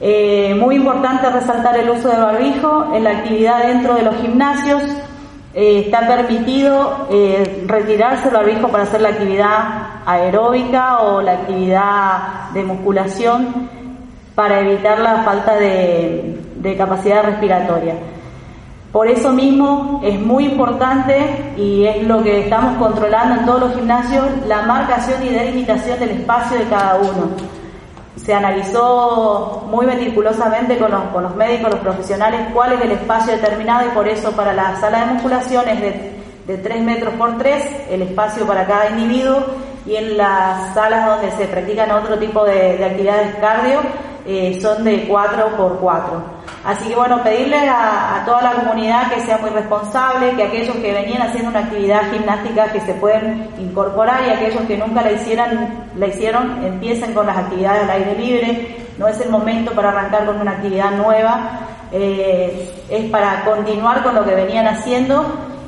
Eh, 0.00 0.54
muy 0.58 0.76
importante 0.76 1.30
resaltar 1.30 1.78
el 1.78 1.88
uso 1.88 2.08
de 2.10 2.18
barbijo 2.18 2.94
en 2.94 3.04
la 3.04 3.10
actividad 3.10 3.64
dentro 3.64 3.94
de 3.94 4.02
los 4.02 4.16
gimnasios. 4.16 4.82
Eh, 5.54 5.84
está 5.86 6.06
permitido 6.06 7.06
retirarse 7.66 8.28
el 8.28 8.34
barbijo 8.34 8.68
para 8.68 8.82
hacer 8.82 9.00
la 9.00 9.10
actividad 9.10 10.02
aeróbica 10.04 10.98
o 10.98 11.22
la 11.22 11.32
actividad 11.32 12.50
de 12.52 12.64
musculación 12.64 13.83
para 14.34 14.60
evitar 14.60 14.98
la 14.98 15.22
falta 15.22 15.54
de, 15.56 16.40
capacidad 16.76 17.24
respiratoria. 17.24 17.94
Por 18.90 19.08
eso 19.08 19.32
mismo 19.32 20.00
es 20.04 20.18
muy 20.18 20.46
importante 20.46 21.52
y 21.56 21.84
es 21.84 22.02
lo 22.04 22.22
que 22.22 22.40
estamos 22.40 22.78
controlando 22.78 23.40
en 23.40 23.46
todos 23.46 23.60
los 23.60 23.74
gimnasios, 23.74 24.24
la 24.46 24.62
marcación 24.62 25.22
y 25.24 25.28
delimitación 25.28 25.98
del 25.98 26.10
espacio 26.10 26.58
de 26.58 26.64
cada 26.64 26.96
uno. 26.96 27.30
Se 28.16 28.32
analizó 28.32 29.64
muy 29.68 29.84
meticulosamente 29.86 30.78
con 30.78 30.90
los, 30.90 31.36
médicos, 31.36 31.72
los 31.72 31.80
profesionales, 31.80 32.40
cuál 32.54 32.74
es 32.74 32.80
el 32.82 32.92
espacio 32.92 33.32
determinado 33.34 33.88
y 33.88 33.90
por 33.90 34.08
eso 34.08 34.32
para 34.32 34.52
la 34.52 34.76
sala 34.76 35.00
de 35.00 35.12
musculación 35.12 35.68
es 35.68 35.80
de, 35.80 36.12
de 36.46 36.58
3 36.58 36.82
metros 36.82 37.14
por 37.14 37.36
3 37.36 37.88
el 37.90 38.02
espacio 38.02 38.46
para 38.46 38.64
cada 38.64 38.90
individuo 38.90 39.44
y 39.86 39.96
en 39.96 40.16
las 40.16 40.72
salas 40.72 41.06
donde 41.06 41.30
se 41.32 41.46
practican 41.46 41.90
otro 41.90 42.16
tipo 42.18 42.44
de 42.44 42.82
actividades 42.84 43.34
cardio 43.36 43.80
eh, 44.26 44.58
son 44.60 44.84
de 44.84 45.06
4 45.06 45.56
por 45.56 45.78
4. 45.78 46.22
Así 46.64 46.88
que 46.88 46.96
bueno, 46.96 47.22
pedirle 47.22 47.68
a, 47.68 48.22
toda 48.24 48.40
la 48.40 48.52
comunidad 48.52 49.12
que 49.12 49.20
sea 49.20 49.36
muy 49.36 49.50
responsable, 49.50 50.34
que 50.34 50.44
aquellos 50.44 50.76
que 50.76 50.92
venían 50.92 51.20
haciendo 51.20 51.50
una 51.50 51.60
actividad 51.60 52.10
gimnástica 52.10 52.72
que 52.72 52.80
se 52.80 52.94
pueden 52.94 53.50
incorporar 53.58 54.26
y 54.26 54.30
aquellos 54.30 54.62
que 54.62 54.78
nunca 54.78 55.02
la 55.02 55.12
hicieran, 55.12 55.90
la 55.96 56.06
hicieron, 56.06 56.64
empiecen 56.64 57.12
con 57.12 57.26
las 57.26 57.36
actividades 57.36 57.82
al 57.82 57.90
aire 57.90 58.14
libre. 58.16 58.76
No 58.96 59.08
es 59.08 59.20
el 59.20 59.28
momento 59.28 59.72
para 59.72 59.90
arrancar 59.90 60.24
con 60.24 60.40
una 60.40 60.52
actividad 60.52 60.92
nueva, 60.92 61.50
eh, 61.92 62.72
es 62.88 63.10
para 63.10 63.44
continuar 63.44 64.02
con 64.02 64.14
lo 64.14 64.24
que 64.24 64.34
venían 64.34 64.66
haciendo 64.66 65.22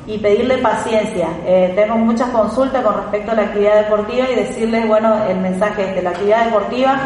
y 0.07 0.17
pedirle 0.17 0.57
paciencia. 0.57 1.27
Eh, 1.45 1.73
tengo 1.75 1.95
muchas 1.95 2.29
consultas 2.29 2.83
con 2.83 2.95
respecto 2.95 3.31
a 3.31 3.35
la 3.35 3.41
actividad 3.43 3.83
deportiva 3.83 4.31
y 4.31 4.35
decirles, 4.35 4.87
bueno, 4.87 5.25
el 5.29 5.37
mensaje 5.41 5.89
es 5.89 5.93
que 5.93 6.01
la 6.01 6.09
actividad 6.11 6.45
deportiva 6.45 6.97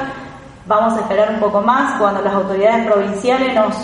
Vamos 0.65 0.97
a 0.97 1.02
esperar 1.02 1.32
un 1.34 1.39
poco 1.39 1.62
más 1.62 2.00
cuando 2.00 2.21
las 2.21 2.34
autoridades 2.34 2.86
provinciales 2.86 3.56
nos, 3.56 3.76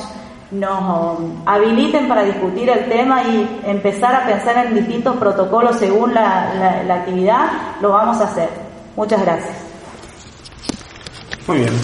nos 0.52 1.20
um, 1.20 1.42
habiliten 1.46 2.08
para 2.08 2.24
discutir 2.24 2.70
el 2.70 2.88
tema 2.88 3.24
y 3.24 3.62
empezar 3.66 4.16
a 4.16 4.26
pensar 4.26 4.66
en 4.66 4.76
distintos 4.76 5.18
protocolos 5.18 5.78
según 5.78 6.14
la, 6.14 6.84
la 6.86 6.96
actividad, 6.96 7.48
lo 7.82 7.90
vamos 7.90 8.22
a 8.22 8.26
hacer. 8.26 8.50
Muchas 8.96 9.22
gracias. 9.22 9.56
Muy 11.48 11.60
bien. 11.60 11.80